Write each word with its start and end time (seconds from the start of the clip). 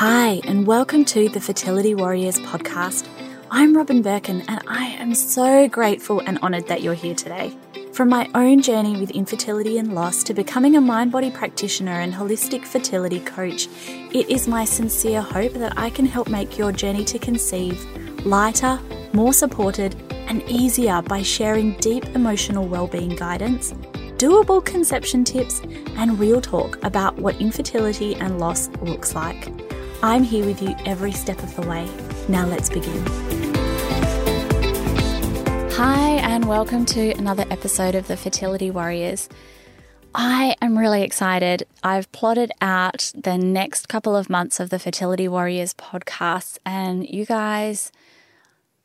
Hi, 0.00 0.40
and 0.44 0.66
welcome 0.66 1.04
to 1.04 1.28
the 1.28 1.42
Fertility 1.42 1.94
Warriors 1.94 2.38
podcast. 2.38 3.06
I'm 3.50 3.76
Robyn 3.76 4.00
Birkin, 4.00 4.40
and 4.48 4.62
I 4.66 4.86
am 4.98 5.14
so 5.14 5.68
grateful 5.68 6.20
and 6.20 6.38
honoured 6.38 6.68
that 6.68 6.80
you're 6.80 6.94
here 6.94 7.14
today. 7.14 7.54
From 7.92 8.08
my 8.08 8.26
own 8.34 8.62
journey 8.62 8.98
with 8.98 9.10
infertility 9.10 9.76
and 9.76 9.94
loss 9.94 10.22
to 10.22 10.32
becoming 10.32 10.74
a 10.74 10.80
mind 10.80 11.12
body 11.12 11.30
practitioner 11.30 12.00
and 12.00 12.14
holistic 12.14 12.64
fertility 12.64 13.20
coach, 13.20 13.68
it 13.86 14.30
is 14.30 14.48
my 14.48 14.64
sincere 14.64 15.20
hope 15.20 15.52
that 15.52 15.76
I 15.76 15.90
can 15.90 16.06
help 16.06 16.28
make 16.28 16.56
your 16.56 16.72
journey 16.72 17.04
to 17.04 17.18
conceive 17.18 17.84
lighter, 18.24 18.80
more 19.12 19.34
supported, 19.34 20.02
and 20.28 20.42
easier 20.44 21.02
by 21.02 21.20
sharing 21.20 21.76
deep 21.76 22.06
emotional 22.14 22.66
well-being 22.66 23.16
guidance, 23.16 23.72
doable 24.16 24.64
conception 24.64 25.24
tips, 25.24 25.60
and 25.98 26.18
real 26.18 26.40
talk 26.40 26.82
about 26.86 27.18
what 27.18 27.38
infertility 27.38 28.14
and 28.14 28.40
loss 28.40 28.70
looks 28.80 29.14
like. 29.14 29.59
I'm 30.02 30.22
here 30.22 30.46
with 30.46 30.62
you 30.62 30.74
every 30.86 31.12
step 31.12 31.42
of 31.42 31.54
the 31.56 31.60
way. 31.60 31.86
Now 32.26 32.46
let's 32.46 32.70
begin. 32.70 33.04
Hi, 35.72 36.12
and 36.22 36.48
welcome 36.48 36.86
to 36.86 37.10
another 37.18 37.44
episode 37.50 37.94
of 37.94 38.08
the 38.08 38.16
Fertility 38.16 38.70
Warriors. 38.70 39.28
I 40.14 40.56
am 40.62 40.78
really 40.78 41.02
excited. 41.02 41.66
I've 41.82 42.10
plotted 42.12 42.50
out 42.62 43.12
the 43.14 43.36
next 43.36 43.90
couple 43.90 44.16
of 44.16 44.30
months 44.30 44.58
of 44.58 44.70
the 44.70 44.78
Fertility 44.78 45.28
Warriors 45.28 45.74
podcast, 45.74 46.56
and 46.64 47.06
you 47.06 47.26
guys, 47.26 47.92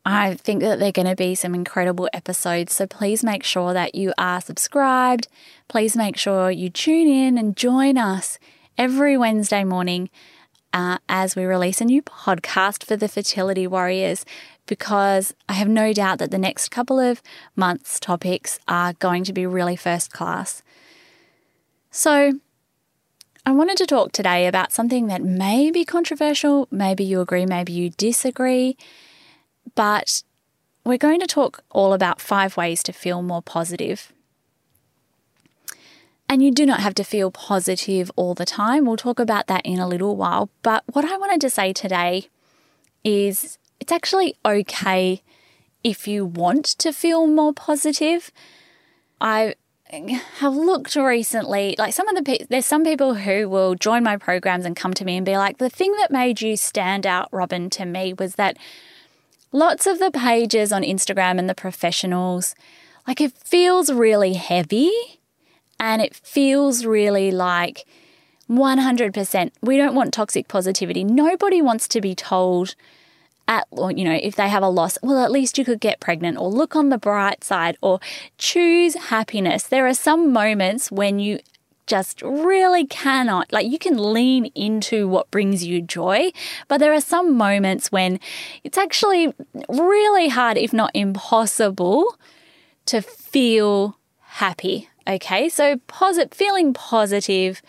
I 0.05 0.33
think 0.33 0.63
that 0.63 0.79
they're 0.79 0.91
going 0.91 1.07
to 1.07 1.15
be 1.15 1.33
some 1.33 1.55
incredible 1.55 2.09
episodes. 2.11 2.73
So 2.73 2.87
please 2.87 3.23
make 3.23 3.45
sure 3.45 3.71
that 3.71 3.95
you 3.95 4.13
are 4.17 4.41
subscribed. 4.41 5.29
Please 5.69 5.95
make 5.95 6.17
sure 6.17 6.51
you 6.51 6.69
tune 6.69 7.07
in 7.07 7.37
and 7.37 7.55
join 7.55 7.97
us 7.97 8.37
every 8.77 9.15
Wednesday 9.15 9.63
morning 9.63 10.09
uh, 10.75 10.97
as 11.07 11.37
we 11.37 11.45
release 11.45 11.79
a 11.79 11.85
new 11.85 12.01
podcast 12.01 12.83
for 12.83 12.97
the 12.97 13.07
Fertility 13.07 13.65
Warriors 13.65 14.25
because 14.65 15.33
I 15.47 15.53
have 15.53 15.69
no 15.69 15.93
doubt 15.93 16.19
that 16.19 16.31
the 16.31 16.37
next 16.37 16.69
couple 16.69 16.99
of 16.99 17.21
months' 17.55 17.97
topics 17.97 18.59
are 18.67 18.91
going 18.91 19.23
to 19.23 19.31
be 19.31 19.45
really 19.45 19.77
first 19.77 20.11
class. 20.11 20.61
So, 21.91 22.33
I 23.45 23.51
wanted 23.51 23.77
to 23.77 23.85
talk 23.85 24.11
today 24.11 24.47
about 24.47 24.73
something 24.73 25.07
that 25.07 25.23
may 25.23 25.71
be 25.71 25.85
controversial. 25.85 26.67
Maybe 26.71 27.05
you 27.05 27.21
agree, 27.21 27.45
maybe 27.45 27.71
you 27.71 27.91
disagree. 27.91 28.75
But 29.75 30.23
we're 30.83 30.97
going 30.97 31.21
to 31.21 31.27
talk 31.27 31.63
all 31.69 31.93
about 31.93 32.19
five 32.19 32.57
ways 32.57 32.83
to 32.83 32.91
feel 32.91 33.21
more 33.21 33.41
positive. 33.41 34.11
And 36.27 36.41
you 36.41 36.51
do 36.51 36.65
not 36.65 36.79
have 36.79 36.95
to 36.95 37.03
feel 37.03 37.31
positive 37.31 38.11
all 38.15 38.33
the 38.33 38.45
time. 38.45 38.85
We'll 38.85 38.97
talk 38.97 39.19
about 39.19 39.47
that 39.47 39.65
in 39.65 39.79
a 39.79 39.87
little 39.87 40.15
while. 40.15 40.49
But 40.63 40.83
what 40.91 41.05
I 41.05 41.17
wanted 41.17 41.39
to 41.41 41.49
say 41.49 41.71
today 41.71 42.29
is 43.03 43.57
it's 43.79 43.91
actually 43.91 44.35
okay 44.43 45.21
if 45.83 46.07
you 46.07 46.25
want 46.25 46.65
to 46.65 46.91
feel 46.91 47.27
more 47.27 47.53
positive. 47.53 48.31
I 49.21 49.55
have 50.39 50.55
looked 50.55 50.95
recently, 50.95 51.75
like 51.77 51.93
some 51.93 52.07
of 52.07 52.15
the 52.15 52.23
people, 52.23 52.47
there's 52.49 52.65
some 52.65 52.83
people 52.83 53.13
who 53.13 53.47
will 53.47 53.75
join 53.75 54.03
my 54.03 54.17
programs 54.17 54.65
and 54.65 54.75
come 54.75 54.95
to 54.95 55.05
me 55.05 55.15
and 55.15 55.25
be 55.25 55.37
like, 55.37 55.59
the 55.59 55.69
thing 55.69 55.91
that 55.97 56.11
made 56.11 56.41
you 56.41 56.57
stand 56.57 57.05
out, 57.05 57.29
Robyn, 57.31 57.69
to 57.71 57.85
me 57.85 58.13
was 58.13 58.35
that 58.35 58.57
lots 59.51 59.85
of 59.85 59.99
the 59.99 60.11
pages 60.11 60.73
on 60.73 60.81
Instagram 60.81 61.37
and 61.37 61.47
the 61.47 61.55
professionals, 61.55 62.55
like 63.07 63.21
it 63.21 63.31
feels 63.33 63.91
really 63.91 64.33
heavy 64.33 64.91
and 65.79 66.01
it 66.01 66.15
feels 66.15 66.85
really 66.85 67.31
like 67.31 67.85
100%. 68.49 69.51
We 69.61 69.77
don't 69.77 69.95
want 69.95 70.13
toxic 70.13 70.47
positivity. 70.47 71.03
Nobody 71.03 71.61
wants 71.61 71.87
to 71.89 72.01
be 72.01 72.15
told 72.15 72.75
at 73.47 73.67
you 73.71 74.03
know 74.03 74.17
if 74.21 74.35
they 74.35 74.49
have 74.49 74.63
a 74.63 74.67
loss 74.67 74.97
well 75.03 75.23
at 75.23 75.31
least 75.31 75.57
you 75.57 75.63
could 75.65 75.79
get 75.79 75.99
pregnant 75.99 76.37
or 76.37 76.49
look 76.49 76.75
on 76.75 76.89
the 76.89 76.97
bright 76.97 77.43
side 77.43 77.77
or 77.81 77.99
choose 78.39 78.95
happiness 78.95 79.63
there 79.63 79.85
are 79.85 79.93
some 79.93 80.33
moments 80.33 80.91
when 80.91 81.19
you 81.19 81.39
just 81.85 82.23
really 82.23 82.87
cannot 82.87 83.51
like 83.53 83.67
you 83.67 83.77
can 83.77 84.13
lean 84.13 84.45
into 84.55 85.07
what 85.07 85.29
brings 85.29 85.63
you 85.63 85.79
joy 85.79 86.31
but 86.67 86.79
there 86.79 86.93
are 86.93 87.01
some 87.01 87.37
moments 87.37 87.91
when 87.91 88.19
it's 88.63 88.77
actually 88.77 89.31
really 89.69 90.29
hard 90.29 90.57
if 90.57 90.73
not 90.73 90.89
impossible 90.95 92.17
to 92.85 92.99
feel 93.01 93.99
happy 94.21 94.89
Okay, 95.07 95.49
so 95.49 95.77
posit- 95.87 96.33
feeling 96.33 96.73
positive 96.73 97.61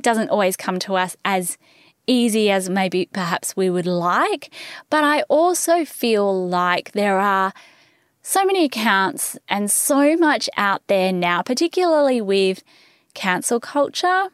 doesn't 0.00 0.30
always 0.30 0.56
come 0.56 0.78
to 0.80 0.96
us 0.96 1.16
as 1.24 1.56
easy 2.08 2.50
as 2.50 2.68
maybe 2.68 3.08
perhaps 3.12 3.56
we 3.56 3.70
would 3.70 3.86
like, 3.86 4.50
but 4.90 5.04
I 5.04 5.22
also 5.22 5.84
feel 5.84 6.48
like 6.48 6.92
there 6.92 7.18
are 7.18 7.52
so 8.22 8.44
many 8.44 8.64
accounts 8.64 9.36
and 9.48 9.70
so 9.70 10.16
much 10.16 10.50
out 10.56 10.82
there 10.88 11.12
now, 11.12 11.42
particularly 11.42 12.20
with 12.20 12.64
cancel 13.14 13.60
culture, 13.60 14.28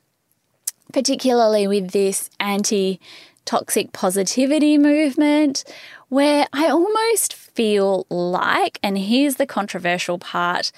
particularly 0.93 1.67
with 1.67 1.91
this 1.91 2.31
anti 2.41 3.01
toxic 3.45 3.93
positivity 3.93 4.77
movement, 4.77 5.65
where 6.09 6.47
I 6.53 6.69
almost 6.69 7.35
feel 7.35 8.07
like, 8.11 8.79
and 8.83 8.97
here's 8.99 9.37
the 9.37 9.47
controversial 9.47 10.19
part 10.19 10.71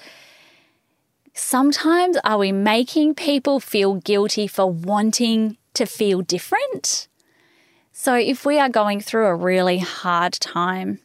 sometimes 1.41 2.17
are 2.23 2.37
we 2.37 2.51
making 2.51 3.15
people 3.15 3.59
feel 3.59 3.95
guilty 3.95 4.47
for 4.47 4.71
wanting 4.71 5.57
to 5.73 5.85
feel 5.85 6.21
different? 6.21 7.07
So, 7.91 8.15
if 8.15 8.45
we 8.45 8.59
are 8.59 8.69
going 8.69 9.01
through 9.01 9.25
a 9.25 9.35
really 9.35 9.79
hard 9.79 10.33
time 10.33 10.99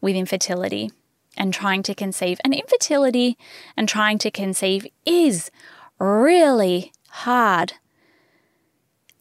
with 0.00 0.14
infertility 0.14 0.90
and 1.36 1.52
trying 1.52 1.82
to 1.84 1.94
conceive, 1.94 2.38
and 2.44 2.54
infertility 2.54 3.36
and 3.76 3.88
trying 3.88 4.18
to 4.18 4.30
conceive 4.30 4.86
is 5.04 5.50
really 5.98 6.92
hard. 7.08 7.74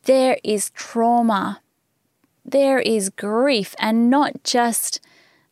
There 0.04 0.38
is 0.44 0.70
trauma, 0.70 1.62
there 2.44 2.80
is 2.80 3.10
grief, 3.10 3.76
and 3.80 4.10
not 4.10 4.44
just 4.44 5.00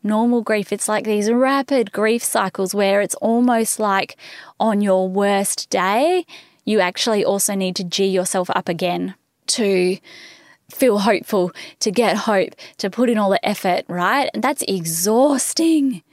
normal 0.03 0.41
grief. 0.41 0.71
It's 0.71 0.89
like 0.89 1.05
these 1.05 1.31
rapid 1.31 1.91
grief 1.91 2.23
cycles 2.23 2.75
where 2.75 3.01
it's 3.01 3.15
almost 3.15 3.79
like 3.79 4.17
on 4.59 4.81
your 4.81 5.07
worst 5.07 5.69
day, 5.69 6.25
you 6.65 6.79
actually 6.79 7.23
also 7.23 7.55
need 7.55 7.75
to 7.77 7.83
G 7.83 8.05
yourself 8.05 8.49
up 8.51 8.69
again 8.69 9.15
to 9.47 9.97
feel 10.69 10.99
hopeful, 10.99 11.51
to 11.79 11.91
get 11.91 12.17
hope, 12.17 12.55
to 12.77 12.89
put 12.89 13.09
in 13.09 13.17
all 13.17 13.29
the 13.29 13.45
effort, 13.45 13.85
right? 13.87 14.29
And 14.33 14.43
that's 14.43 14.63
exhausting. 14.67 16.03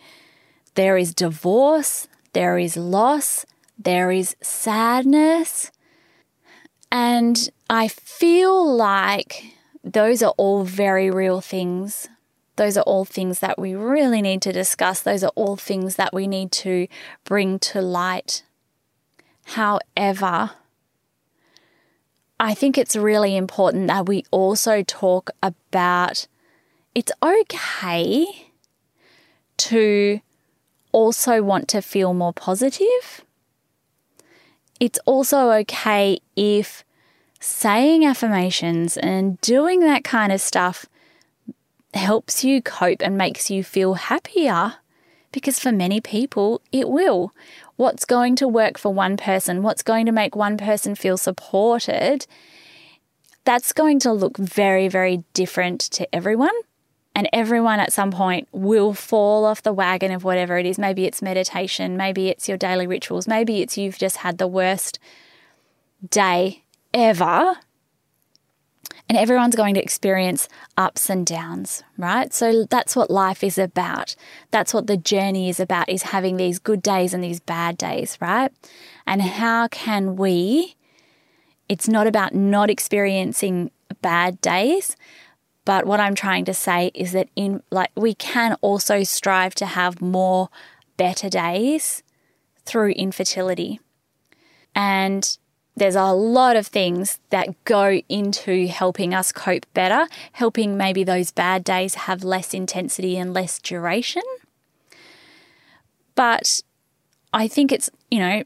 There 0.74 0.96
is 0.96 1.14
divorce, 1.14 2.08
there 2.32 2.58
is 2.58 2.76
loss, 2.76 3.46
there 3.78 4.10
is 4.10 4.36
sadness. 4.40 5.70
And 6.92 7.50
I 7.68 7.88
feel 7.88 8.76
like 8.76 9.44
those 9.82 10.22
are 10.22 10.34
all 10.36 10.64
very 10.64 11.10
real 11.10 11.40
things 11.40 12.08
those 12.60 12.76
are 12.76 12.82
all 12.82 13.06
things 13.06 13.38
that 13.38 13.58
we 13.58 13.74
really 13.74 14.20
need 14.20 14.42
to 14.42 14.52
discuss. 14.52 15.00
Those 15.00 15.24
are 15.24 15.32
all 15.34 15.56
things 15.56 15.96
that 15.96 16.12
we 16.12 16.26
need 16.26 16.52
to 16.52 16.88
bring 17.24 17.58
to 17.60 17.80
light. 17.80 18.42
However, 19.56 20.50
I 22.38 22.52
think 22.52 22.76
it's 22.76 22.94
really 22.94 23.34
important 23.34 23.86
that 23.86 24.06
we 24.06 24.26
also 24.30 24.82
talk 24.82 25.30
about 25.42 26.26
it's 26.94 27.10
okay 27.22 28.26
to 29.56 30.20
also 30.92 31.42
want 31.42 31.66
to 31.68 31.80
feel 31.80 32.12
more 32.12 32.34
positive. 32.34 33.24
It's 34.78 34.98
also 35.06 35.50
okay 35.62 36.18
if 36.36 36.84
saying 37.40 38.04
affirmations 38.04 38.98
and 38.98 39.40
doing 39.40 39.80
that 39.80 40.04
kind 40.04 40.30
of 40.30 40.42
stuff 40.42 40.84
helps 41.94 42.44
you 42.44 42.62
cope 42.62 43.02
and 43.02 43.16
makes 43.16 43.50
you 43.50 43.64
feel 43.64 43.94
happier 43.94 44.74
because 45.32 45.58
for 45.58 45.72
many 45.72 46.00
people 46.00 46.60
it 46.72 46.88
will. 46.88 47.32
What's 47.76 48.04
going 48.04 48.36
to 48.36 48.48
work 48.48 48.78
for 48.78 48.92
one 48.92 49.16
person, 49.16 49.62
what's 49.62 49.82
going 49.82 50.06
to 50.06 50.12
make 50.12 50.36
one 50.36 50.56
person 50.56 50.94
feel 50.94 51.16
supported, 51.16 52.26
that's 53.44 53.72
going 53.72 53.98
to 54.00 54.12
look 54.12 54.36
very, 54.36 54.88
very 54.88 55.24
different 55.32 55.80
to 55.80 56.14
everyone. 56.14 56.54
And 57.14 57.28
everyone 57.32 57.80
at 57.80 57.92
some 57.92 58.12
point 58.12 58.48
will 58.52 58.94
fall 58.94 59.44
off 59.44 59.62
the 59.62 59.72
wagon 59.72 60.12
of 60.12 60.22
whatever 60.22 60.58
it 60.58 60.66
is. 60.66 60.78
Maybe 60.78 61.06
it's 61.06 61.20
meditation, 61.20 61.96
maybe 61.96 62.28
it's 62.28 62.48
your 62.48 62.56
daily 62.56 62.86
rituals, 62.86 63.26
maybe 63.26 63.62
it's 63.62 63.76
you've 63.76 63.98
just 63.98 64.18
had 64.18 64.38
the 64.38 64.46
worst 64.46 64.98
day 66.08 66.64
ever 66.94 67.56
and 69.10 69.18
everyone's 69.18 69.56
going 69.56 69.74
to 69.74 69.82
experience 69.82 70.48
ups 70.76 71.10
and 71.10 71.26
downs, 71.26 71.82
right? 71.98 72.32
So 72.32 72.64
that's 72.70 72.94
what 72.94 73.10
life 73.10 73.42
is 73.42 73.58
about. 73.58 74.14
That's 74.52 74.72
what 74.72 74.86
the 74.86 74.96
journey 74.96 75.48
is 75.48 75.58
about 75.58 75.88
is 75.88 76.04
having 76.04 76.36
these 76.36 76.60
good 76.60 76.80
days 76.80 77.12
and 77.12 77.24
these 77.24 77.40
bad 77.40 77.76
days, 77.76 78.16
right? 78.20 78.52
And 79.08 79.20
how 79.20 79.66
can 79.66 80.14
we 80.14 80.76
it's 81.68 81.88
not 81.88 82.06
about 82.06 82.36
not 82.36 82.70
experiencing 82.70 83.72
bad 84.00 84.40
days. 84.40 84.96
But 85.64 85.86
what 85.86 85.98
I'm 85.98 86.14
trying 86.14 86.44
to 86.44 86.54
say 86.54 86.92
is 86.94 87.10
that 87.10 87.28
in 87.34 87.64
like 87.72 87.90
we 87.96 88.14
can 88.14 88.54
also 88.60 89.02
strive 89.02 89.56
to 89.56 89.66
have 89.66 90.00
more 90.00 90.50
better 90.96 91.28
days 91.28 92.04
through 92.64 92.90
infertility. 92.90 93.80
And 94.72 95.36
there's 95.76 95.94
a 95.94 96.12
lot 96.12 96.56
of 96.56 96.66
things 96.66 97.20
that 97.30 97.64
go 97.64 98.00
into 98.08 98.66
helping 98.66 99.14
us 99.14 99.32
cope 99.32 99.66
better, 99.72 100.08
helping 100.32 100.76
maybe 100.76 101.04
those 101.04 101.30
bad 101.30 101.64
days 101.64 101.94
have 101.94 102.22
less 102.22 102.52
intensity 102.52 103.16
and 103.16 103.32
less 103.32 103.58
duration. 103.58 104.22
But 106.14 106.62
I 107.32 107.48
think 107.48 107.72
it's, 107.72 107.88
you 108.10 108.18
know, 108.18 108.42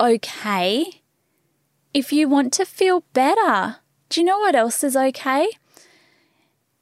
okay 0.00 1.02
if 1.94 2.12
you 2.12 2.28
want 2.28 2.52
to 2.54 2.64
feel 2.64 3.04
better. 3.12 3.76
Do 4.08 4.20
you 4.20 4.26
know 4.26 4.38
what 4.38 4.54
else 4.54 4.82
is 4.82 4.96
okay? 4.96 5.48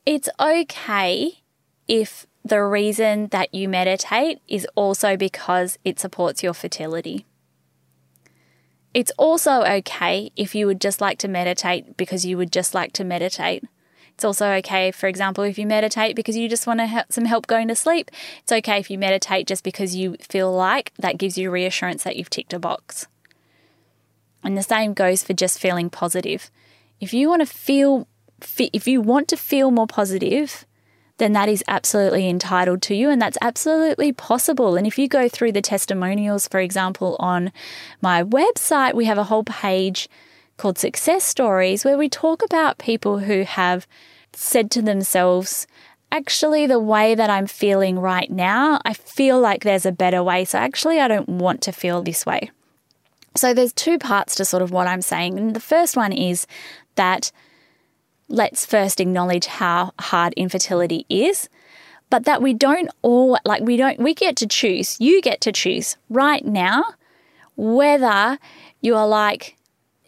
It's 0.07 0.29
okay 0.39 1.41
if 1.87 2.27
the 2.45 2.63
reason 2.63 3.29
that 3.29 3.55
you 3.55 3.69
meditate 3.69 4.41
is 4.49 4.67
also 4.75 5.17
because 5.17 5.79
it 5.85 6.01
supports 6.01 6.43
your 6.43 6.55
fertility. 6.55 7.27
It's 8.93 9.13
also 9.19 9.63
okay 9.63 10.33
if 10.37 10.55
you 10.55 10.67
would 10.67 10.81
just 10.81 11.01
like 11.01 11.19
to 11.19 11.29
meditate 11.29 11.97
because 11.97 12.27
you 12.27 12.37
would 12.37 12.53
just 12.53 12.75
like 12.75 12.93
to 12.95 13.05
meditate. 13.05 13.65
It's 14.15 14.25
also 14.25 14.51
okay, 14.55 14.91
for 14.91 15.07
example, 15.07 15.45
if 15.45 15.59
you 15.59 15.67
meditate 15.67 16.17
because 16.17 16.37
you 16.37 16.49
just 16.49 16.67
want 16.67 16.81
to 16.81 16.87
have 16.87 17.07
some 17.09 17.25
help 17.25 17.47
going 17.47 17.69
to 17.69 17.75
sleep. 17.75 18.11
It's 18.43 18.53
okay 18.53 18.79
if 18.79 18.91
you 18.91 18.99
meditate 18.99 19.47
just 19.47 19.65
because 19.65 19.97
you 19.97 20.17
feel 20.21 20.53
like 20.53 20.93
that 20.99 21.19
gives 21.19 21.39
you 21.39 21.51
reassurance 21.51 22.03
that 22.03 22.17
you've 22.17 22.29
ticked 22.29 22.53
a 22.53 22.59
box. 22.59 23.07
And 24.43 24.59
the 24.59 24.63
same 24.63 24.93
goes 24.93 25.23
for 25.23 25.33
just 25.33 25.59
feeling 25.59 25.89
positive. 25.89 26.51
If 27.01 27.15
you 27.15 27.29
want 27.29 27.41
to 27.41 27.47
feel 27.47 28.09
if 28.59 28.89
you 28.89 29.01
want 29.01 29.29
to 29.29 29.37
feel 29.37 29.71
more 29.71 29.87
positive, 29.87 30.67
then 31.21 31.35
that 31.35 31.49
is 31.49 31.63
absolutely 31.69 32.29
entitled 32.29 32.83
to 32.83 32.95
you 32.95 33.11
and 33.11 33.23
that's 33.23 33.39
absolutely 33.41 34.13
possible. 34.13 34.75
And 34.77 34.87
if 34.87 34.99
you 34.99 35.07
go 35.07 35.29
through 35.29 35.53
the 35.53 35.63
testimonials, 35.63 36.49
for 36.49 36.59
example, 36.59 37.15
on 37.21 37.53
my 38.01 38.25
website, 38.25 38.95
we 38.95 39.05
have 39.05 39.19
a 39.19 39.25
whole 39.25 39.45
page 39.45 40.09
called 40.57 40.79
Success 40.79 41.23
Stories 41.23 41.85
where 41.85 41.99
we 41.99 42.09
talk 42.09 42.43
about 42.43 42.79
people 42.79 43.21
who 43.21 43.43
have 43.43 43.87
said 44.33 44.71
to 44.73 44.83
themselves, 44.83 45.67
Actually, 46.13 46.67
the 46.67 46.81
way 46.81 47.15
that 47.15 47.31
I'm 47.31 47.47
feeling 47.47 47.97
right 47.97 48.29
now, 48.29 48.81
I 48.85 48.95
feel 48.95 49.39
like 49.39 49.63
there's 49.63 49.87
a 49.87 49.93
better 49.93 50.25
way. 50.25 50.45
So, 50.45 50.59
actually, 50.59 50.99
I 50.99 51.07
don't 51.07 51.29
want 51.29 51.63
to 51.63 51.73
feel 51.73 52.03
this 52.03 52.27
way. 52.27 52.51
So, 53.37 53.55
there's 53.55 53.73
two 53.73 53.97
parts 53.97 54.35
to 54.35 54.45
sort 54.45 54.61
of 54.61 54.73
what 54.73 54.89
I'm 54.89 55.03
saying. 55.03 55.39
And 55.39 55.55
the 55.55 55.61
first 55.61 55.97
one 55.97 56.13
is 56.13 56.49
that 56.97 57.31
let's 58.31 58.65
first 58.65 59.01
acknowledge 59.01 59.47
how 59.47 59.93
hard 59.99 60.33
infertility 60.35 61.05
is, 61.11 61.49
but 62.09 62.25
that 62.25 62.41
we 62.41 62.55
don't 62.55 62.89
all, 63.03 63.37
like, 63.45 63.63
we 63.63 63.77
don't, 63.77 63.99
we 63.99 64.15
get 64.15 64.37
to 64.37 64.47
choose, 64.47 64.99
you 65.01 65.21
get 65.21 65.41
to 65.43 65.53
choose 65.53 65.97
right 66.09 66.45
now 66.45 66.85
whether 67.57 68.39
you 68.81 68.97
are 68.97 69.07
like, 69.07 69.57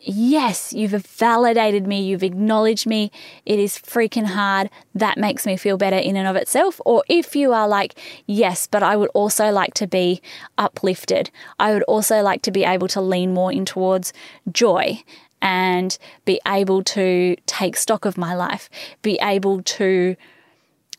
yes, 0.04 0.72
you've 0.72 0.92
validated 0.92 1.86
me, 1.86 2.02
you've 2.02 2.22
acknowledged 2.22 2.86
me, 2.86 3.10
it 3.46 3.58
is 3.58 3.78
freaking 3.78 4.26
hard, 4.26 4.70
that 4.94 5.18
makes 5.18 5.46
me 5.46 5.56
feel 5.56 5.76
better 5.76 5.96
in 5.96 6.16
and 6.16 6.28
of 6.28 6.36
itself. 6.36 6.80
Or 6.84 7.04
if 7.08 7.36
you 7.36 7.52
are 7.52 7.68
like, 7.68 7.98
yes, 8.26 8.66
but 8.66 8.82
I 8.82 8.96
would 8.96 9.10
also 9.14 9.50
like 9.50 9.74
to 9.74 9.86
be 9.86 10.20
uplifted, 10.58 11.30
I 11.58 11.72
would 11.72 11.84
also 11.84 12.22
like 12.22 12.42
to 12.42 12.50
be 12.50 12.64
able 12.64 12.88
to 12.88 13.00
lean 13.00 13.32
more 13.34 13.52
in 13.52 13.64
towards 13.64 14.12
joy 14.50 15.02
and 15.40 15.98
be 16.24 16.40
able 16.46 16.84
to 16.84 17.36
take 17.46 17.76
stock 17.76 18.04
of 18.04 18.16
my 18.16 18.34
life, 18.34 18.70
be 19.02 19.18
able 19.20 19.62
to 19.62 20.16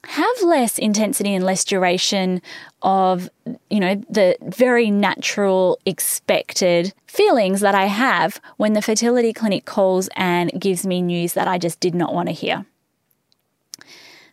have 0.05 0.41
less 0.43 0.77
intensity 0.77 1.33
and 1.33 1.45
less 1.45 1.63
duration 1.63 2.41
of, 2.81 3.29
you 3.69 3.79
know, 3.79 3.95
the 4.09 4.35
very 4.41 4.91
natural, 4.91 5.79
expected 5.85 6.93
feelings 7.07 7.61
that 7.61 7.75
I 7.75 7.85
have 7.85 8.41
when 8.57 8.73
the 8.73 8.81
fertility 8.81 9.33
clinic 9.33 9.65
calls 9.65 10.09
and 10.15 10.51
gives 10.59 10.85
me 10.85 11.01
news 11.01 11.33
that 11.33 11.47
I 11.47 11.57
just 11.57 11.79
did 11.79 11.95
not 11.95 12.13
want 12.13 12.27
to 12.27 12.33
hear. 12.33 12.65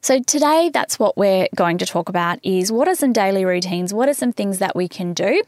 So 0.02 0.20
today 0.20 0.70
that's 0.72 0.98
what 0.98 1.16
we're 1.16 1.48
going 1.54 1.78
to 1.78 1.86
talk 1.86 2.08
about 2.08 2.38
is 2.42 2.72
what 2.72 2.88
are 2.88 2.94
some 2.94 3.12
daily 3.12 3.44
routines? 3.44 3.92
What 3.92 4.08
are 4.08 4.14
some 4.14 4.32
things 4.32 4.58
that 4.58 4.74
we 4.74 4.88
can 4.88 5.12
do? 5.12 5.42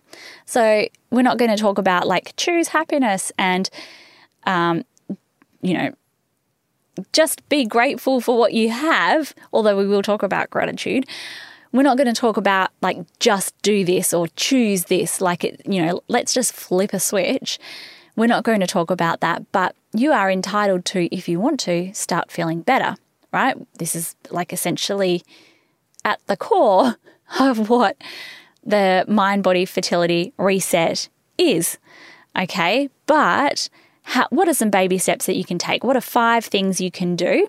So 0.45 0.87
we're 1.11 1.23
not 1.23 1.39
going 1.39 1.51
to 1.51 1.57
talk 1.57 1.79
about 1.79 2.07
like 2.07 2.35
choose 2.37 2.69
happiness 2.69 3.33
and 3.39 3.71
um, 4.45 4.85
you 5.63 5.75
know, 5.75 5.95
just 7.13 7.47
be 7.49 7.65
grateful 7.65 8.21
for 8.21 8.39
what 8.39 8.53
you 8.53 8.71
have, 8.71 9.35
although 9.53 9.77
we 9.77 9.87
will 9.87 10.03
talk 10.03 10.23
about 10.23 10.51
gratitude. 10.51 11.07
We're 11.73 11.83
not 11.83 11.97
going 11.97 12.13
to 12.13 12.21
talk 12.21 12.37
about 12.37 12.71
like 12.83 12.99
just 13.19 13.61
do 13.63 13.85
this 13.85 14.13
or 14.13 14.29
choose 14.37 14.85
this, 14.85 15.21
like 15.21 15.45
it, 15.45 15.63
you 15.67 15.85
know, 15.85 16.03
let's 16.09 16.35
just 16.35 16.53
flip 16.53 16.93
a 16.93 17.01
switch. 17.01 17.59
We're 18.15 18.27
not 18.27 18.45
going 18.45 18.61
to 18.61 18.67
talk 18.67 18.91
about 18.91 19.21
that, 19.21 19.51
but 19.53 19.75
you 19.95 20.13
are 20.13 20.31
entitled 20.31 20.85
to, 20.87 21.15
if 21.15 21.29
you 21.29 21.41
want 21.41 21.61
to, 21.61 21.93
start 21.95 22.31
feeling 22.31 22.61
better, 22.61 22.97
right? 23.33 23.57
This 23.79 23.95
is 23.95 24.15
like 24.31 24.53
essentially 24.53 25.23
at 26.05 26.21
the 26.27 26.37
core 26.37 26.97
of 27.41 27.71
what 27.71 27.97
the 28.65 29.05
mind 29.09 29.43
body 29.43 29.65
fertility 29.65 30.33
reset 30.37 31.09
is. 31.39 31.79
Okay. 32.39 32.91
But 33.07 33.69
how, 34.03 34.27
what 34.31 34.49
are 34.49 34.55
some 34.55 34.71
baby 34.71 34.99
steps 34.99 35.27
that 35.27 35.37
you 35.37 35.45
can 35.45 35.59
take? 35.59 35.85
What 35.85 35.97
are 35.97 36.01
five 36.01 36.45
things 36.45 36.81
you 36.81 36.91
can 36.91 37.17
do 37.17 37.49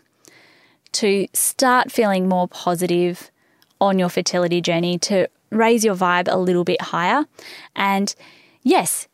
to 0.93 1.27
start 1.33 1.91
feeling 1.91 2.29
more 2.29 2.47
positive 2.47 3.31
on 3.81 3.99
your 3.99 4.09
fertility 4.09 4.61
journey 4.61 4.97
to 4.99 5.27
raise 5.49 5.83
your 5.83 5.95
vibe 5.95 6.27
a 6.31 6.37
little 6.37 6.63
bit 6.63 6.81
higher? 6.81 7.25
And 7.75 8.13
yes, 8.61 9.07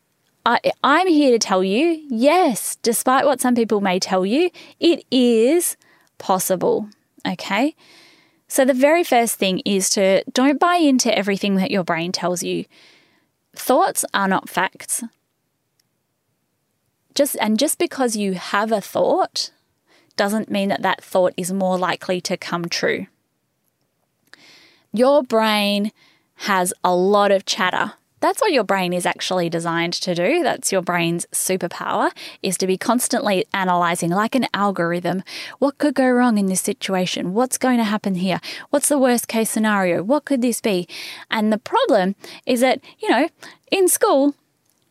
I, 0.46 0.60
I'm 0.84 1.08
here 1.08 1.32
to 1.32 1.40
tell 1.40 1.64
you 1.64 2.04
yes, 2.10 2.78
despite 2.82 3.26
what 3.26 3.42
some 3.42 3.56
people 3.56 3.82
may 3.82 4.00
tell 4.00 4.26
you, 4.26 4.50
it 4.80 5.06
is 5.12 5.78
possible. 6.18 6.90
Okay. 7.28 7.76
So, 8.48 8.66
the 8.66 8.74
very 8.74 9.04
first 9.04 9.36
thing 9.36 9.60
is 9.60 9.90
to 9.92 10.24
don't 10.34 10.60
buy 10.60 10.78
into 10.78 11.16
everything 11.16 11.56
that 11.56 11.70
your 11.70 11.84
brain 11.84 12.12
tells 12.12 12.42
you. 12.42 12.66
Thoughts 13.56 14.04
are 14.14 14.28
not 14.28 14.50
facts 14.50 15.04
just 17.20 17.36
and 17.42 17.60
just 17.60 17.78
because 17.78 18.16
you 18.16 18.36
have 18.36 18.72
a 18.72 18.80
thought 18.80 19.52
doesn't 20.16 20.50
mean 20.50 20.70
that 20.70 20.84
that 20.84 21.04
thought 21.04 21.34
is 21.36 21.52
more 21.52 21.78
likely 21.78 22.22
to 22.22 22.38
come 22.38 22.70
true. 22.70 23.08
Your 24.94 25.22
brain 25.22 25.92
has 26.48 26.74
a 26.82 26.96
lot 26.96 27.32
of 27.32 27.46
chatter. 27.46 27.92
That's 28.22 28.40
what 28.40 28.54
your 28.54 28.64
brain 28.64 28.94
is 28.94 29.06
actually 29.06 29.50
designed 29.50 29.92
to 29.96 30.16
do. 30.16 30.44
That's 30.44 30.72
your 30.72 30.82
brain's 30.82 31.26
superpower 31.34 32.12
is 32.42 32.58
to 32.60 32.68
be 32.68 32.78
constantly 32.78 33.46
analyzing 33.54 34.12
like 34.12 34.34
an 34.34 34.48
algorithm. 34.54 35.22
What 35.58 35.78
could 35.78 35.96
go 35.96 36.10
wrong 36.10 36.38
in 36.38 36.46
this 36.46 36.62
situation? 36.62 37.34
What's 37.34 37.58
going 37.58 37.80
to 37.80 37.84
happen 37.84 38.16
here? 38.16 38.40
What's 38.70 38.88
the 38.88 38.98
worst 38.98 39.28
case 39.28 39.50
scenario? 39.50 40.04
What 40.04 40.24
could 40.24 40.42
this 40.42 40.62
be? 40.62 40.88
And 41.30 41.52
the 41.52 41.58
problem 41.58 42.16
is 42.46 42.62
that, 42.62 42.80
you 42.98 43.10
know, 43.10 43.28
in 43.70 43.90
school, 43.90 44.36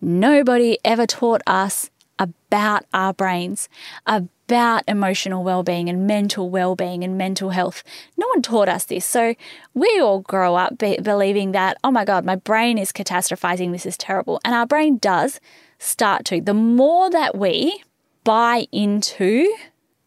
nobody 0.02 0.76
ever 0.84 1.06
taught 1.06 1.40
us 1.46 1.88
about 2.18 2.84
our 2.92 3.12
brains, 3.12 3.68
about 4.06 4.84
emotional 4.88 5.44
well-being 5.44 5.88
and 5.88 6.06
mental 6.06 6.50
well-being 6.50 7.04
and 7.04 7.18
mental 7.18 7.50
health. 7.50 7.82
No 8.16 8.26
one 8.28 8.42
taught 8.42 8.68
us 8.68 8.84
this. 8.84 9.04
So 9.04 9.34
we 9.74 10.00
all 10.00 10.20
grow 10.20 10.56
up 10.56 10.78
be- 10.78 10.98
believing 11.00 11.52
that, 11.52 11.76
oh 11.84 11.90
my 11.90 12.04
god, 12.04 12.24
my 12.24 12.36
brain 12.36 12.78
is 12.78 12.92
catastrophizing, 12.92 13.72
this 13.72 13.86
is 13.86 13.96
terrible. 13.96 14.40
And 14.44 14.54
our 14.54 14.66
brain 14.66 14.98
does 14.98 15.40
start 15.78 16.24
to. 16.26 16.40
The 16.40 16.54
more 16.54 17.10
that 17.10 17.36
we 17.36 17.82
buy 18.24 18.66
into 18.72 19.54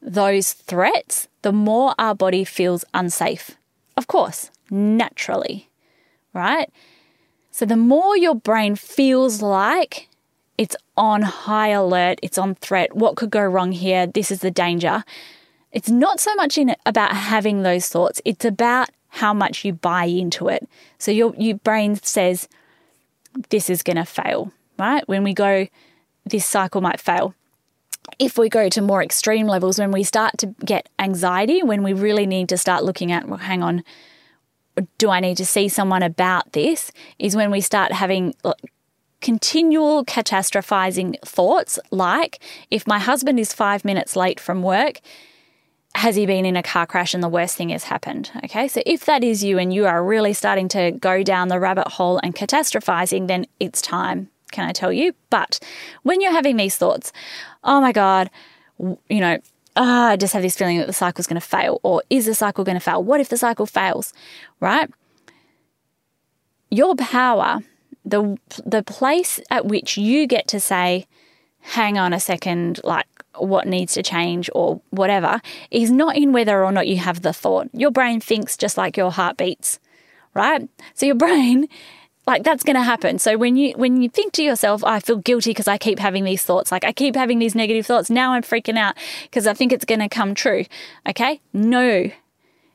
those 0.02 0.54
threats, 0.54 1.28
the 1.44 1.52
more 1.52 1.94
our 1.98 2.16
body 2.16 2.44
feels 2.44 2.84
unsafe. 2.94 3.52
Of 3.96 4.08
course, 4.08 4.52
naturally, 4.70 5.70
right? 6.34 6.70
So 7.52 7.66
the 7.66 7.78
more 7.78 8.18
your 8.18 8.36
brain 8.36 8.76
feels 8.76 9.42
like 9.42 10.08
it's 10.62 10.76
on 10.96 11.24
high 11.24 11.70
alert, 11.70 12.20
it's 12.22 12.38
on 12.38 12.54
threat. 12.54 12.96
What 12.96 13.16
could 13.16 13.32
go 13.32 13.42
wrong 13.42 13.72
here? 13.72 14.06
This 14.06 14.30
is 14.30 14.42
the 14.42 14.52
danger. 14.52 15.04
It's 15.72 15.90
not 15.90 16.20
so 16.20 16.36
much 16.36 16.56
in 16.56 16.76
about 16.86 17.16
having 17.16 17.64
those 17.64 17.88
thoughts, 17.88 18.22
it's 18.26 18.46
about 18.46 18.90
how 19.08 19.34
much 19.34 19.66
you 19.66 19.74
buy 19.74 20.06
into 20.06 20.50
it. 20.50 20.70
So 21.00 21.10
your 21.10 21.34
your 21.36 21.58
brain 21.58 21.96
says 21.96 22.48
this 23.50 23.72
is 23.72 23.82
going 23.82 23.96
to 23.96 24.06
fail, 24.06 24.52
right? 24.78 25.08
When 25.08 25.24
we 25.24 25.34
go 25.34 25.68
this 26.28 26.46
cycle 26.46 26.82
might 26.82 27.02
fail. 27.02 27.34
If 28.20 28.38
we 28.38 28.48
go 28.48 28.70
to 28.70 28.82
more 28.84 29.02
extreme 29.02 29.48
levels 29.48 29.80
when 29.80 29.92
we 29.92 30.04
start 30.04 30.38
to 30.38 30.54
get 30.64 30.90
anxiety, 31.00 31.64
when 31.64 31.82
we 31.82 31.94
really 31.94 32.28
need 32.28 32.50
to 32.50 32.58
start 32.58 32.84
looking 32.84 33.12
at 33.12 33.28
well 33.28 33.40
hang 33.40 33.64
on, 33.64 33.84
do 35.00 35.10
I 35.10 35.22
need 35.22 35.38
to 35.38 35.46
see 35.46 35.70
someone 35.70 36.04
about 36.04 36.54
this? 36.54 36.92
Is 37.18 37.36
when 37.36 37.50
we 37.50 37.62
start 37.62 37.92
having 37.94 38.36
continual 39.22 40.04
catastrophizing 40.06 41.20
thoughts 41.22 41.80
like 41.92 42.40
if 42.70 42.86
my 42.86 43.00
husband 43.00 43.40
is 43.40 43.54
five 43.54 43.86
minutes 43.86 44.16
late 44.16 44.40
from 44.40 44.64
work, 44.64 45.00
has 45.96 46.16
he 46.16 46.26
been 46.26 46.46
in 46.46 46.56
a 46.56 46.64
car 46.64 46.86
crash 46.86 47.14
and 47.14 47.24
the 47.24 47.30
worst 47.30 47.56
thing 47.58 47.70
has 47.70 47.86
happened? 47.86 48.32
Okay, 48.44 48.68
so 48.68 48.82
if 48.86 49.06
that 49.06 49.24
is 49.24 49.44
you 49.44 49.58
and 49.58 49.74
you 49.74 49.86
are 49.86 50.04
really 50.04 50.34
starting 50.34 50.68
to 50.70 50.92
go 50.92 51.22
down 51.22 51.50
the 51.50 51.60
rabbit 51.60 51.88
hole 51.88 52.20
and 52.24 52.36
catastrophizing, 52.36 53.28
then 53.28 53.46
it's 53.60 53.82
time, 53.82 54.30
can 54.52 54.68
I 54.68 54.72
tell 54.72 54.92
you? 54.92 55.14
But 55.30 55.60
when 56.04 56.22
you're 56.22 56.32
having 56.32 56.58
these 56.58 56.78
thoughts, 56.78 57.12
oh 57.64 57.82
my 57.82 57.92
God, 57.92 58.30
you 58.80 59.20
know, 59.20 59.38
oh, 59.76 60.04
I 60.08 60.16
just 60.16 60.34
have 60.34 60.42
this 60.42 60.58
feeling 60.58 60.78
that 60.78 60.88
the 60.88 60.94
cycle's 60.94 61.28
going 61.28 61.40
to 61.40 61.46
fail, 61.46 61.80
or 61.84 62.04
is 62.10 62.26
the 62.26 62.36
cycle 62.36 62.64
going 62.64 62.78
to 62.78 62.84
fail? 62.84 63.04
What 63.04 63.20
if 63.20 63.30
the 63.30 63.38
cycle 63.38 63.66
fails, 63.66 64.14
right? 64.60 64.90
Your 66.70 66.96
power, 66.96 67.60
the 68.06 68.38
the 68.66 68.84
place 68.84 69.40
at 69.50 69.66
which 69.66 69.98
you 69.98 70.28
get 70.28 70.48
to 70.50 70.60
say, 70.60 71.06
hang 71.62 71.98
on 71.98 72.14
a 72.14 72.20
second, 72.20 72.82
like 72.84 73.08
what 73.38 73.68
needs 73.68 73.94
to 73.94 74.04
change 74.04 74.50
or 74.54 74.82
whatever, 74.90 75.42
is 75.70 75.92
not 75.92 76.18
in 76.18 76.32
whether 76.34 76.64
or 76.64 76.72
not 76.72 76.88
you 76.88 76.98
have 76.98 77.22
the 77.22 77.34
thought. 77.34 77.70
Your 77.74 77.92
brain 77.92 78.20
thinks 78.20 78.58
just 78.58 78.78
like 78.78 78.98
your 78.98 79.12
heart 79.12 79.38
beats, 79.38 79.80
right? 80.34 80.68
So 80.94 81.06
your 81.06 81.16
brain 81.28 81.68
like 82.28 82.44
that's 82.44 82.64
going 82.64 82.76
to 82.76 82.84
happen 82.84 83.18
so 83.18 83.36
when 83.36 83.56
you 83.56 83.74
when 83.74 84.02
you 84.02 84.08
think 84.08 84.32
to 84.32 84.44
yourself 84.44 84.84
i 84.84 85.00
feel 85.00 85.18
guilty 85.18 85.50
because 85.50 85.68
i 85.68 85.78
keep 85.78 85.98
having 85.98 86.24
these 86.24 86.44
thoughts 86.44 86.72
like 86.72 86.84
i 86.84 86.92
keep 86.92 87.16
having 87.16 87.40
these 87.40 87.56
negative 87.56 87.86
thoughts 87.86 88.12
now 88.12 88.34
i'm 88.34 88.44
freaking 88.44 88.78
out 88.78 88.96
because 89.24 89.48
i 89.48 89.54
think 89.54 89.74
it's 89.74 89.86
going 89.86 90.00
to 90.00 90.08
come 90.08 90.36
true 90.36 90.64
okay 91.10 91.42
no 91.52 92.12